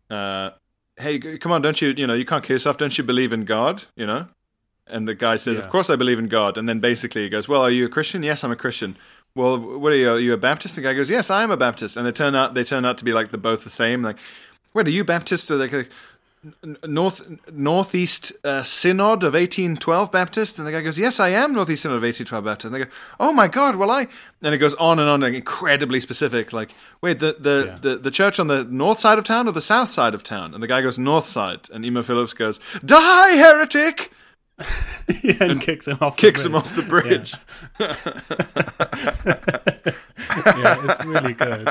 [0.10, 0.52] uh,
[0.98, 1.62] hey, come on!
[1.62, 2.78] Don't you you know you can't kill yourself?
[2.78, 3.86] Don't you believe in God?
[3.96, 4.28] You know?"
[4.88, 5.64] And the guy says, Yeah.
[5.64, 7.90] "Of course I believe in God." And then basically he goes, "Well, are you a
[7.90, 8.96] Christian?" "Yes, I'm a Christian."
[9.36, 10.10] Well, what are you?
[10.12, 10.76] Are you a Baptist?
[10.76, 12.98] The guy goes, "Yes, I am a Baptist." And they turn out they turn out
[13.00, 14.04] to be like they're both the same.
[14.04, 14.18] Like,
[14.74, 15.74] wait, are you Baptist or like?
[15.74, 15.86] a-
[16.86, 21.84] North Northeast uh, Synod of 1812 Baptist, and the guy goes, "Yes, I am Northeast
[21.84, 24.08] Synod of 1812 Baptist." And they go, "Oh my God, well I,"
[24.42, 26.52] and it goes on and on, like, incredibly specific.
[26.52, 26.72] Like,
[27.02, 27.78] wait, the the, Yeah.
[27.82, 30.54] the the church on the north side of town or the south side of town?
[30.54, 34.12] And the guy goes, "North side," and Emo Philips goes, "Die, heretic!"
[35.24, 36.16] yeah, and, kicks him off.
[36.16, 37.34] the Kicks him off the bridge.
[40.36, 41.70] Yeah, it's really good.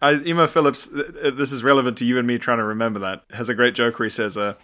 [0.00, 3.48] I, Emo Philips, this is relevant to you and me trying to remember that, has
[3.48, 4.54] a great joke where he says, uh,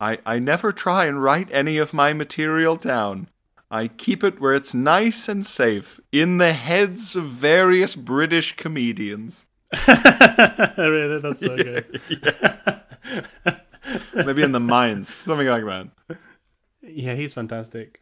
[0.00, 3.28] I, I never try and write any of my material down.
[3.70, 9.46] I keep it where it's nice and safe, in the heads of various British comedians.
[10.76, 12.00] really, that's so good.
[14.14, 16.18] Maybe in the mines, something like that.
[16.82, 18.00] Yeah, he's fantastic.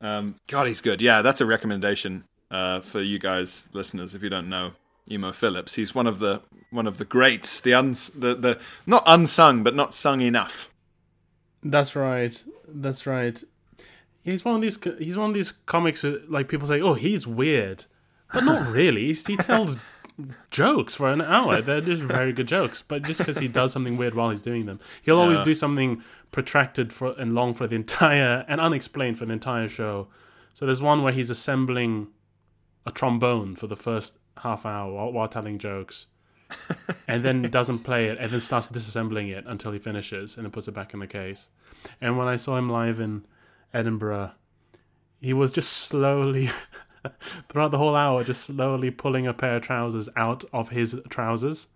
[0.00, 1.02] Um, God, he's good.
[1.02, 4.72] Yeah, that's a recommendation uh, for you guys, listeners, if you don't know
[5.10, 5.74] Emo Philips.
[5.74, 9.74] He's one of the one of the greats, the uns, the, the not unsung, but
[9.74, 10.68] not sung enough.
[11.62, 12.42] That's right.
[12.68, 13.42] That's right.
[14.22, 14.78] He's one of these.
[14.98, 16.02] He's one of these comics.
[16.02, 17.84] That, like people say, "Oh, he's weird,"
[18.32, 19.06] but not really.
[19.06, 19.76] He's, he tells
[20.50, 21.60] jokes for an hour.
[21.60, 22.82] They're just very good jokes.
[22.86, 26.02] But just because he does something weird while he's doing them, he'll always do something
[26.32, 30.08] protracted for and long for the entire and unexplained for the entire show.
[30.54, 32.08] So there's one where he's assembling
[32.86, 36.06] a trombone for the first half hour while, while telling jokes,
[37.06, 40.50] and then doesn't play it, and then starts disassembling it until he finishes, and then
[40.50, 41.48] puts it back in the case.
[42.00, 43.24] And when I saw him live in
[43.72, 44.32] Edinburgh,
[45.20, 46.50] he was just slowly.
[47.48, 51.68] throughout the whole hour, just slowly pulling a pair of trousers out of his trousers.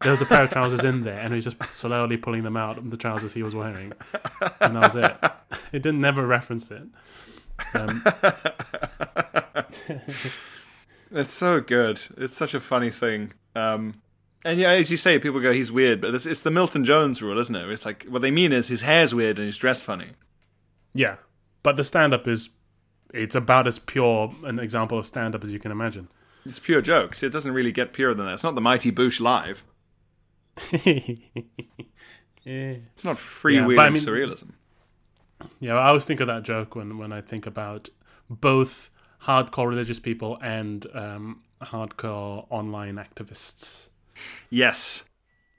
[0.00, 2.56] There was a pair of trousers in there, and he was just slowly pulling them
[2.56, 3.92] out of the trousers he was wearing,
[4.60, 5.16] and that was it.
[5.72, 6.82] It didn't never reference it.
[7.74, 8.04] Um,
[11.14, 12.02] It's so good.
[12.16, 13.32] It's such a funny thing.
[13.54, 14.00] Um,
[14.44, 17.20] and yeah, as you say, people go, he's weird, but it's, it's the Milton Jones
[17.20, 17.68] rule, isn't it?
[17.68, 20.12] It's like, what they mean is his hair's weird and he's dressed funny.
[20.94, 21.16] yeah,
[21.62, 22.48] but the stand-up is
[23.12, 26.08] it's about as pure an example of stand-up as you can imagine.
[26.44, 27.22] It's pure jokes.
[27.22, 28.32] It doesn't really get purer than that.
[28.34, 29.64] It's not the Mighty Boosh live.
[30.72, 31.16] yeah.
[32.44, 34.50] It's not freewheeling Yeah, I mean- surrealism.
[35.58, 37.88] Yeah, I always think of that joke when, when I think about
[38.30, 38.90] both
[39.24, 43.90] hardcore religious people and um, hardcore online activists.
[44.50, 45.02] Yes.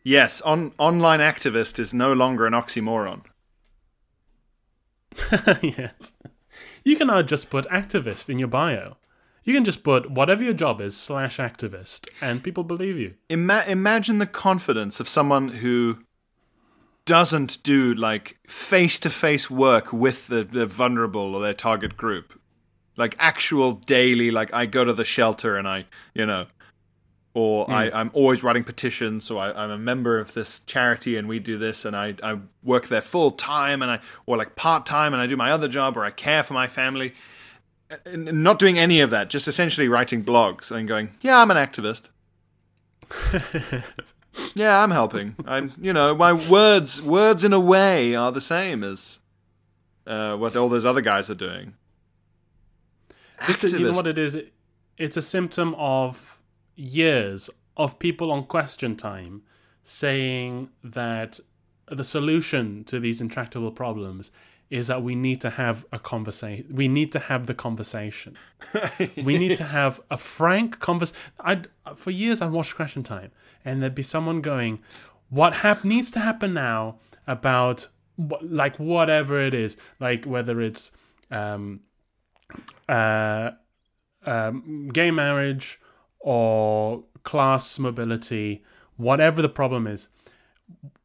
[0.06, 3.24] Yes, on, online activist is no longer an oxymoron.
[5.62, 6.14] yes.
[6.84, 8.98] You can now just put activist in your bio.
[9.44, 13.16] You can just put whatever your job is slash activist, and people believe you.
[13.30, 16.00] Ima- imagine the confidence of someone who
[17.06, 22.40] doesn't do like face to face work with the, the vulnerable or their target group.
[22.96, 26.46] Like actual daily, like I go to the shelter and I, you know,
[27.34, 31.28] or I, I'm always writing petitions, so I, I'm a member of this charity and
[31.28, 34.86] we do this and I, I work there full time and I, or like part
[34.86, 37.14] time and I do my other job or I care for my family.
[38.06, 41.52] And and not doing any of that, just essentially writing blogs and going, yeah, I'm
[41.52, 42.04] an activist.
[44.56, 45.36] Yeah, I'm helping.
[45.46, 49.20] I'm, you know, my words, words in a way are the same as
[50.08, 51.74] uh, what all those other guys are doing.
[53.48, 54.38] This is, you know what it is?
[54.98, 56.40] It's a symptom of
[56.76, 59.44] years of people on question time
[59.84, 61.40] saying that
[61.88, 64.32] the solution to these intractable problems
[64.70, 66.66] is that we need to have a conversation.
[66.72, 68.36] We need to have the conversation.
[69.18, 71.22] we need to have a frank conversation.
[71.40, 71.62] I
[71.96, 73.32] for years I watched Question Time,
[73.64, 74.80] and there'd be someone going,
[75.30, 76.98] "What hap- needs to happen now
[77.28, 80.92] about like whatever it is, like whether it's."
[81.30, 81.82] Um,
[82.88, 83.52] uh,
[84.26, 85.80] um, gay marriage
[86.24, 88.64] or class mobility,
[88.98, 90.08] whatever the problem is,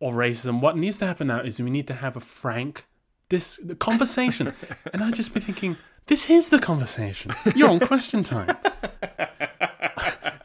[0.00, 2.86] or racism, what needs to happen now is we need to have a frank
[3.28, 4.54] this conversation.
[4.94, 7.32] and I'd just be thinking, this is the conversation.
[7.54, 8.56] You're on question time.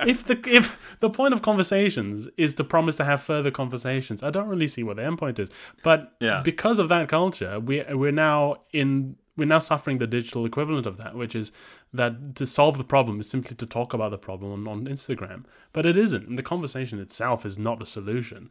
[0.01, 4.31] if the if the point of conversations is to promise to have further conversations, I
[4.31, 5.49] don't really see what the end point is.
[5.83, 6.41] But Yeah.
[6.43, 10.97] because of that culture, we we're now in we're now suffering the digital equivalent of
[10.97, 11.51] that, which is
[11.93, 15.45] that to solve the problem is simply to talk about the problem on, on Instagram.
[15.71, 16.27] But it isn't.
[16.27, 18.49] And the conversation itself is not the solution.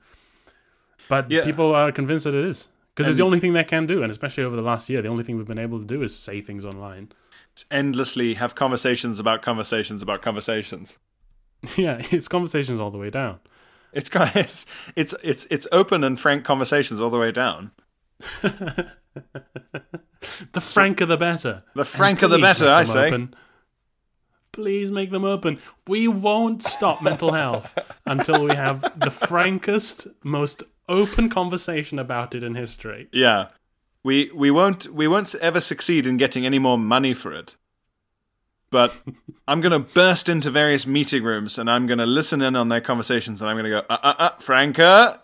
[1.09, 1.45] But Yeah.
[1.45, 2.69] people are convinced that it is.
[2.95, 5.09] Because it's the only thing they can do, and especially over the last year, the
[5.09, 7.11] only thing we've been able to do is say things online.
[7.71, 10.99] Endlessly have conversations about conversations about conversations.
[11.77, 13.41] yeah, it's conversations all the way down.
[13.95, 17.71] It's it's it's it's it's open and frank conversations all the way down.
[20.53, 21.63] The franker the better.
[21.75, 23.07] The franker the better, I say.
[23.07, 23.35] open.
[24.53, 25.59] Please make them open.
[25.87, 32.45] We won't stop mental health until we have the frankest, most open conversation about it
[32.45, 33.09] in history.
[33.13, 33.49] Yeah.
[34.05, 37.57] We we won't we won't ever succeed in getting any more money for it.
[38.71, 39.01] But
[39.49, 42.69] I'm going to burst into various meeting rooms and I'm going to listen in on
[42.69, 45.21] their conversations and I'm going to go, uh, uh, uh, Franca,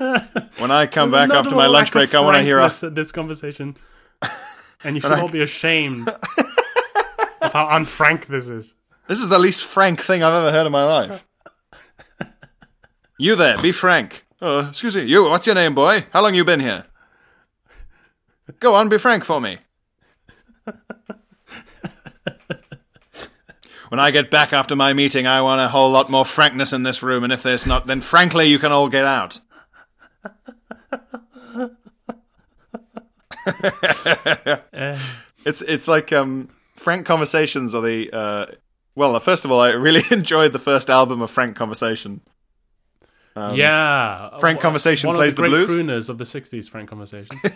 [0.58, 2.80] when I come back after my lunch break, I want to hear us.
[2.80, 3.76] this conversation.
[4.82, 6.08] And you should all be ashamed
[7.42, 8.74] of how unfrank this is.
[9.08, 11.26] This is the least frank thing I've ever heard in my life.
[13.18, 14.24] you there, be frank.
[14.40, 16.06] Uh, excuse me, you, what's your name, boy?
[16.14, 16.86] How long you been here?
[18.58, 19.58] Go on, be frank for me.
[23.90, 26.84] when I get back after my meeting, I want a whole lot more frankness in
[26.84, 29.42] this room, and if there's not, then frankly, you can all get out.
[35.46, 38.46] it's it's like um, frank conversations are the uh,
[38.94, 39.18] well.
[39.20, 42.20] First of all, I really enjoyed the first album of Frank Conversation.
[43.36, 44.30] yeah.
[44.32, 45.78] Um, Frank One- Conversation one plays of the the great blues?
[45.78, 47.36] crooners of the 60s, Frank Conversation.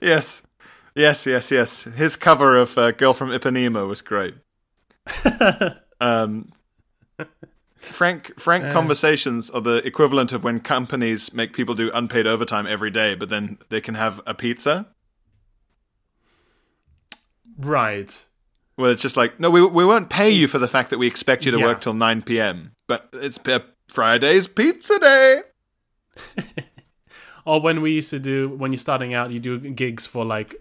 [0.00, 0.42] Yes,
[0.94, 1.84] yes, yes, yes.
[1.84, 4.34] His cover of uh, "Girl from Ipanema" was great.
[6.00, 6.50] um,
[7.84, 12.90] Frank Frank conversations are the equivalent of when companies make people do unpaid overtime every
[12.90, 14.86] day, but then they can have a pizza.
[17.58, 18.24] Right.
[18.76, 21.06] Well, it's just like, no, we we won't pay you for the fact that we
[21.06, 21.64] expect you to Yeah.
[21.66, 22.72] work till nine p.m.
[22.88, 23.38] But it's
[23.88, 25.42] Friday's pizza day.
[27.46, 30.54] Or when we used to do when you're starting out, you do gigs for like,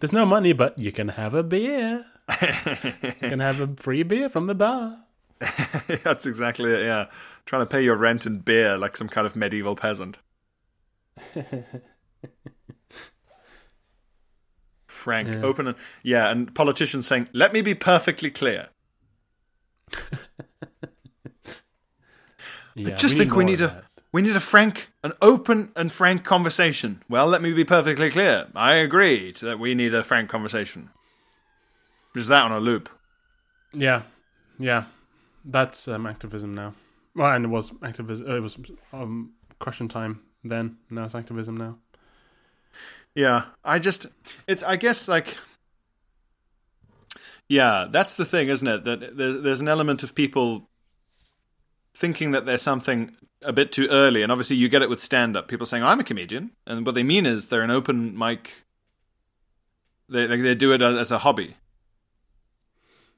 [0.00, 2.04] there's no money, but you can have a beer.
[2.42, 4.98] you can have a free beer from the bar.
[6.04, 6.84] That's exactly it.
[6.84, 7.06] Yeah,
[7.44, 10.18] trying to pay your rent and beer like some kind of medieval peasant.
[14.86, 18.68] Frank, open and yeah, and politicians saying, "Let me be perfectly clear."
[22.76, 27.02] Yeah, just think we need a we need a frank, an open and frank conversation.
[27.08, 28.46] Well, let me be perfectly clear.
[28.54, 30.90] I agree to that we need a frank conversation.
[32.14, 32.90] Is that on a loop?
[33.72, 34.02] Yeah,
[34.58, 34.84] yeah,
[35.46, 36.74] that's um, activism now.
[37.14, 38.28] Well, and it was activism.
[38.28, 38.58] It was
[38.92, 40.76] um, question time then.
[40.90, 41.78] Now it's activism now.
[43.14, 44.06] Yeah, I just
[44.46, 45.36] it's I guess like
[47.48, 48.84] yeah, that's the thing, isn't it?
[48.84, 50.68] That there's an element of people
[51.94, 55.36] thinking that there's something a bit too early, and obviously you get it with stand
[55.36, 55.48] up.
[55.48, 58.52] People saying I'm a comedian, and what they mean is they're an open mic.
[60.08, 61.56] They they, they do it as a hobby.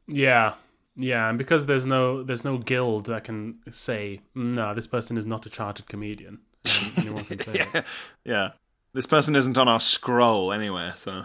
[0.06, 0.54] Yeah,
[0.98, 5.24] yeah, and because there's no there's no guild that can say no, this person is
[5.24, 6.40] not a chartered comedian.
[6.98, 7.84] Anyone can say it.
[8.24, 8.50] Yeah,
[8.92, 11.24] this person isn't on our scroll anywhere, so.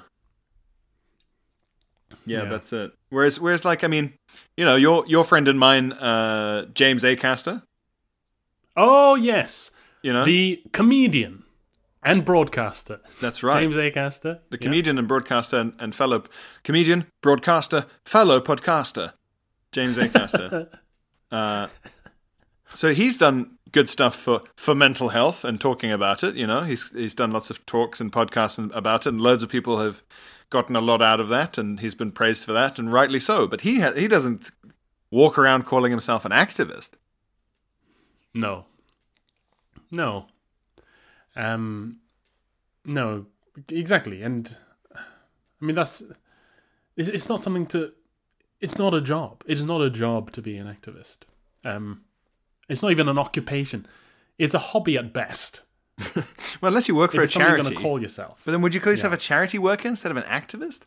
[2.26, 2.49] Yeah, Yeah.
[2.49, 2.93] that's it.
[3.09, 4.13] Whereas, whereas, like, I mean,
[4.55, 7.63] you know, your your friend and mine, uh, James Acaster,
[8.76, 9.71] Oh yes,
[10.01, 11.43] you know, the comedian
[12.01, 12.99] and broadcaster.
[13.21, 13.61] that's right.
[13.61, 14.39] James Acaster.
[14.49, 14.63] the Yeah.
[14.65, 16.24] comedian and broadcaster and, and fellow
[16.63, 19.13] comedian, broadcaster, fellow podcaster,
[19.74, 20.69] James Acaster.
[21.32, 21.67] uh,
[22.74, 26.36] so he's done good stuff for, for mental health and talking about it.
[26.36, 29.43] You know, he's he's done lots of talks and podcasts and, about it, and loads
[29.43, 30.03] of people have
[30.49, 33.47] gotten a lot out of that, and he's been praised for that, and rightly so.
[33.47, 34.51] But he ha- he doesn't
[35.11, 36.91] walk around calling himself an activist.
[38.34, 38.65] No.
[39.91, 40.28] No.
[41.36, 41.97] Um
[42.86, 43.28] no,
[43.69, 44.21] exactly.
[44.21, 44.55] And
[44.95, 46.03] I mean that's
[46.95, 47.93] it's, it's not something to
[48.64, 49.43] it's not a job.
[49.45, 51.20] It's not a job to be an activist.
[51.64, 52.01] Um
[52.70, 53.86] it's not even an occupation.
[54.38, 55.64] It's a hobby at best.
[56.61, 57.64] Well, unless you work for a something you're charity.
[57.64, 58.41] going to call yourself.
[58.45, 60.82] but then, would you call yourself a charity worker instead of an activist?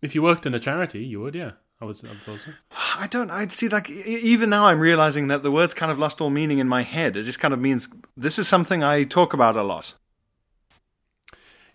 [0.00, 1.52] If you worked in a charity, you would, yeah.
[1.78, 2.52] I would, I would also.
[2.98, 3.30] I don't.
[3.30, 3.68] I see.
[3.68, 6.82] Like even now, I'm realizing that the words kind of lost all meaning in my
[6.82, 7.16] head.
[7.16, 9.94] It just kind of means this is something I talk about a lot.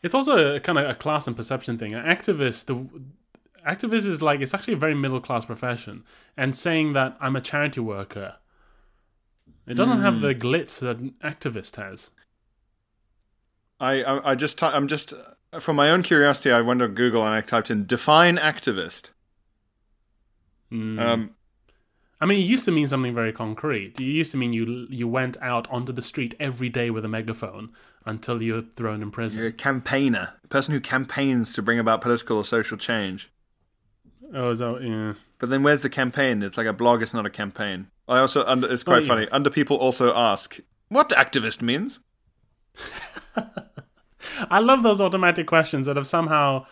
[0.02, 1.94] It's also a, kind of a class and perception thing.
[1.94, 2.88] An activist, the
[3.66, 6.04] activist is like it's actually a very middle class profession,
[6.38, 8.36] and saying that I'm a charity worker,
[9.68, 12.12] it doesn't have the glitz that an activist has.
[13.80, 14.04] I.
[14.04, 14.58] I, I just.
[14.58, 15.14] Ty- I'm just.
[15.60, 19.10] From my own curiosity, I went on Google and I typed in "define activist."
[20.72, 21.36] Um,
[22.20, 24.00] I mean, it used to mean something very concrete.
[24.00, 27.08] It used to mean you you went out onto the street every day with a
[27.08, 27.72] megaphone
[28.06, 29.40] until you're thrown in prison.
[29.40, 33.32] you're a campaigner, a person who campaigns to bring about political or social change.
[34.36, 35.14] Oh, so yeah.
[35.40, 36.44] But then, where's the campaign?
[36.44, 37.02] It's like a blog.
[37.02, 37.88] It's not a campaign.
[38.08, 38.46] I also.
[38.46, 39.08] Under, it's oh, quite yeah.
[39.08, 39.28] funny.
[39.30, 40.60] Under people also ask
[40.90, 42.00] what activist means.
[44.50, 46.66] I love those automatic questions that have somehow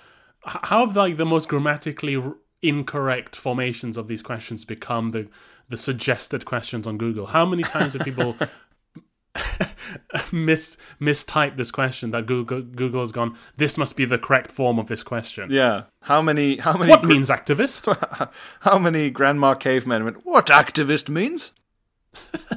[0.46, 2.22] how have like the most grammatically
[2.62, 5.30] incorrect formations of these questions become the
[5.70, 7.28] the suggested questions on Google.
[7.28, 8.36] How many times have people
[10.32, 14.78] mis mistyped this question that Google Google has gone this must be the correct form
[14.78, 15.52] of this question.
[15.52, 15.84] Yeah.
[16.02, 16.58] How many?
[16.58, 16.92] How many?
[16.92, 17.88] What gr- means activist?
[18.62, 21.52] How many grandma cavemen went, What activist means?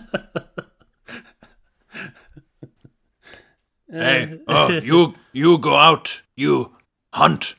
[3.91, 6.77] hey, oh, you you go out, you
[7.15, 7.55] hunt.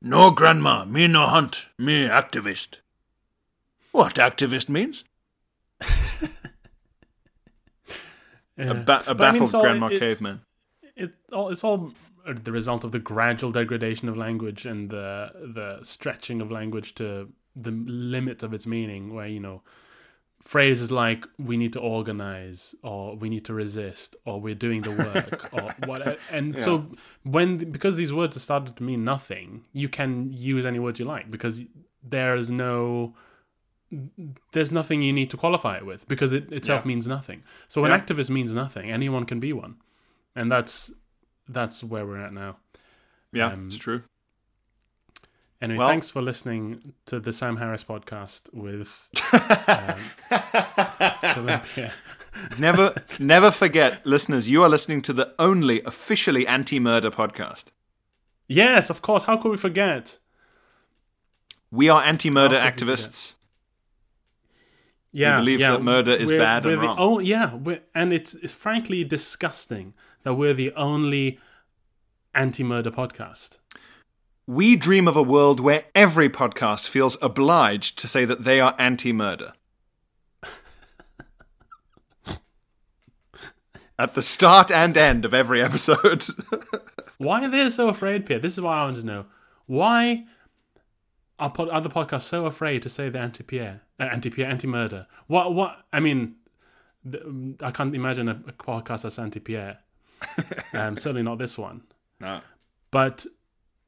[0.00, 2.78] No grandma, me no hunt, me activist.
[3.92, 5.04] What activist means?
[8.58, 10.40] A ba- a But I mean, baffled so grandma it- caveman.
[10.96, 11.92] it all it's all
[12.26, 17.28] the result of the gradual degradation of language and the the stretching of language to
[17.54, 19.62] the limit of its meaning where you know
[20.42, 24.90] phrases like we need to organize or we need to resist or we're doing the
[24.90, 26.86] work or what and so
[27.22, 31.04] when because these words have started to mean nothing you can use any words you
[31.06, 31.62] like because
[32.02, 33.14] there's no
[34.52, 36.88] there's nothing you need to qualify it with because it itself Yeah.
[36.88, 38.00] means nothing so an Yeah.
[38.00, 39.76] activist means nothing anyone can be one
[40.34, 40.92] and that's
[41.48, 42.56] that's where we're at now
[43.32, 44.02] Yeah, um, it's true.
[45.60, 49.08] Anyway, Well- thanks for listening to the Sam Harris podcast with
[51.38, 51.90] um,
[52.58, 57.64] never, never forget, listeners, you are listening to the only officially anti-murder podcast.
[58.46, 59.24] Yes, of course.
[59.24, 60.18] How could we forget?
[61.70, 63.33] We are anti-murder How
[65.14, 65.22] could we.
[65.22, 66.98] Yeah, believe yeah, that murder is we're- bad we're and the wrong.
[66.98, 67.58] on- yeah,
[67.94, 71.38] and it's it's frankly disgusting that we're the only
[72.34, 73.58] anti-murder podcast.
[74.46, 78.74] We dream of a world where every podcast feels obliged to say that they are
[78.78, 79.52] anti-murder.
[83.98, 86.26] At the start and end of every episode.
[87.18, 88.40] Why are they so afraid, Pierre?
[88.40, 89.26] This is what I want to know.
[89.66, 90.24] Why
[91.38, 95.06] are pod- other podcasts so afraid to say they're anti-Pierre, uh, anti-Pierre, anti-murder?
[95.26, 95.54] What?
[95.54, 95.84] What?
[95.92, 96.36] I mean,
[97.10, 97.22] th-
[97.62, 99.78] I can't imagine a, a podcast that's anti-Pierre.
[100.72, 101.82] um, certainly not this one.
[102.20, 102.40] no.
[102.90, 103.26] But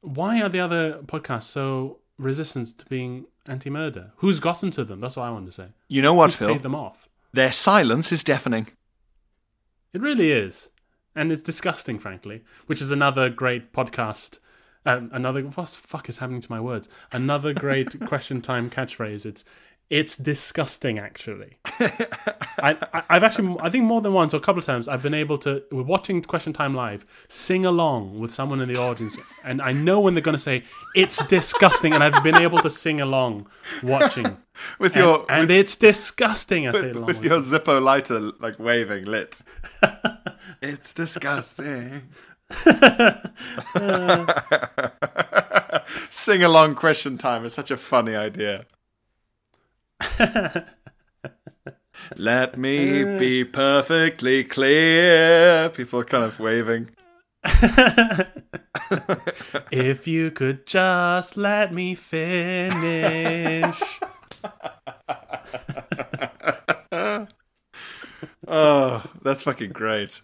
[0.01, 4.11] why are the other podcasts so resistant to being anti-murder?
[4.17, 4.99] Who's gotten to them?
[4.99, 5.67] That's what I want to say.
[5.87, 6.49] You know what, Who's Phil?
[6.53, 7.07] paid them off?
[7.31, 8.67] Their silence is deafening.
[9.93, 10.69] It really is,
[11.15, 12.43] and it's disgusting, frankly.
[12.65, 14.39] Which is another great podcast.
[14.85, 16.87] Um, another what the fuck is happening to my words?
[17.11, 19.25] Another great question time catchphrase.
[19.25, 19.43] It's
[19.89, 21.57] it's disgusting, actually.
[22.59, 22.75] I,
[23.09, 25.37] I've actually, I think more than once or a couple of times, I've been able
[25.39, 29.71] to, we're watching Question Time live, sing along with someone in the audience, and I
[29.71, 30.63] know when they're going to say
[30.95, 33.47] it's disgusting, and I've been able to sing along
[33.81, 34.37] watching,
[34.79, 36.67] With and, your and it's disgusting.
[36.67, 39.41] I say along with with your Zippo lighter like waving lit.
[40.61, 42.01] it's disgusting.
[46.09, 48.65] Sing along question time is such a funny idea.
[52.15, 53.19] Let me uh.
[53.19, 55.69] be perfectly clear.
[55.69, 56.89] People are kind of waving.
[59.71, 63.99] If you could just let me finish.
[68.49, 70.21] Oh, that's fucking great.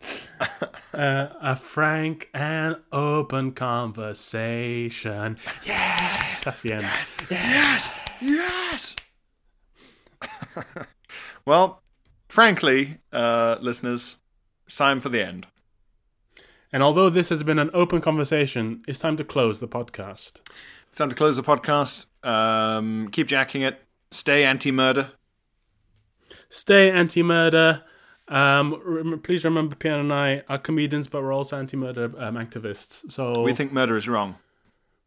[0.92, 5.38] Uh, a frank and open conversation.
[5.64, 6.88] Yeah, that's the end.
[7.30, 7.90] Yes,
[8.20, 8.96] yes.
[11.46, 11.82] well,
[12.28, 14.16] frankly, uh, listeners,
[14.66, 15.46] it's time for the end.
[16.72, 20.40] And although this has been an open conversation, it's time to close the podcast.
[20.88, 22.06] It's time to close the podcast.
[22.24, 23.80] Um, keep jacking it.
[24.10, 25.12] Stay anti-murder.
[26.48, 27.84] Stay anti-murder.
[28.30, 33.10] Um, rem- please remember, Pierre and I are comedians, but we're also anti-murder um, activists.
[33.10, 34.36] So We think murder is wrong.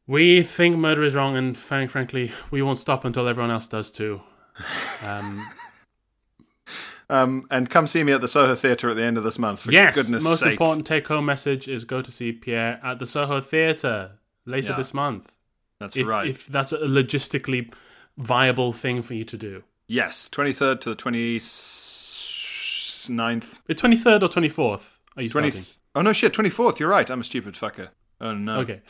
[0.07, 3.89] we think murder is wrong, and frank, frankly, we won't stop until everyone else does
[3.91, 4.21] too.
[5.05, 5.47] Um,
[7.09, 9.63] Um, and come see me at the Soho Theatre at the end of this month.
[9.63, 10.53] For yes, goodness most sake.
[10.53, 14.11] important take-home message is go to see Pierre at the Soho Theatre
[14.45, 14.77] later Yeah.
[14.77, 15.31] this month.
[15.79, 16.27] That's If, right.
[16.29, 17.71] if that's a logistically
[18.17, 19.63] viable thing for you to do.
[19.85, 20.95] yes, 23rd to the
[23.09, 23.59] 29th.
[23.67, 25.69] The 23rd or 24th are you 20, starting?
[25.95, 26.79] oh, no, shit, 24th.
[26.79, 27.09] You're right.
[27.09, 27.89] I'm a stupid fucker.
[28.21, 28.59] Oh, no.
[28.59, 28.81] Okay.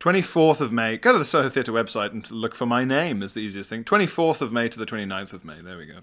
[0.00, 0.96] 24th of May.
[0.96, 3.82] Go to the Soho Theatre website and look for my name is the easiest thing.
[3.84, 5.60] 24th of May to the 29th of May.
[5.60, 6.00] There we go.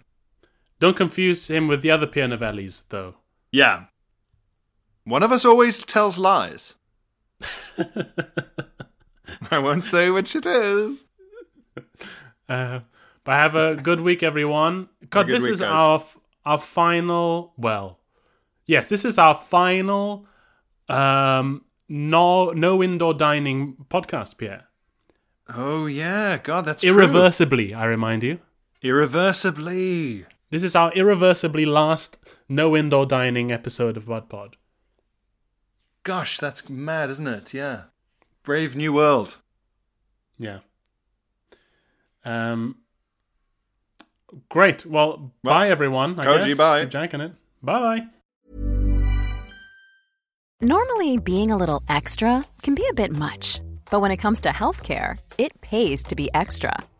[0.79, 3.15] Don't confuse him with the other Pierre Novellies, though.
[3.51, 3.85] Yeah.
[5.05, 6.75] One of us always tells lies.
[9.51, 11.07] I won't say which it is.
[12.49, 12.79] Uh,
[13.23, 14.89] but have a good week, everyone.
[15.09, 15.69] God, good this week, is guys.
[15.69, 17.53] our f- our final.
[17.57, 17.99] Well,
[18.65, 20.25] yes, this is our final.
[20.89, 24.67] Um, no, no indoor dining podcast, Pierre.
[25.53, 26.37] Oh, yeah.
[26.37, 26.91] God, that's true.
[26.91, 28.39] Irreversibly, I remind you.
[28.81, 30.25] Irreversibly.
[30.49, 32.17] This is our irreversibly last
[32.47, 34.57] no indoor dining episode of Bud Pod.
[36.03, 37.53] Gosh, that's mad, isn't it?
[37.53, 37.83] Yeah.
[38.43, 39.37] Brave New World.
[40.37, 40.59] Yeah.
[42.25, 42.77] Um.
[44.49, 44.85] Great.
[44.85, 46.19] Well, Well, bye everyone.
[46.19, 46.57] I Koji, guess.
[46.57, 46.81] bye.
[46.81, 47.33] Keep jacking it.
[47.61, 48.07] Bye bye.
[50.61, 53.59] Normally, being a little extra can be a bit much,
[53.91, 56.73] but when it comes to healthcare, it pays to be extra.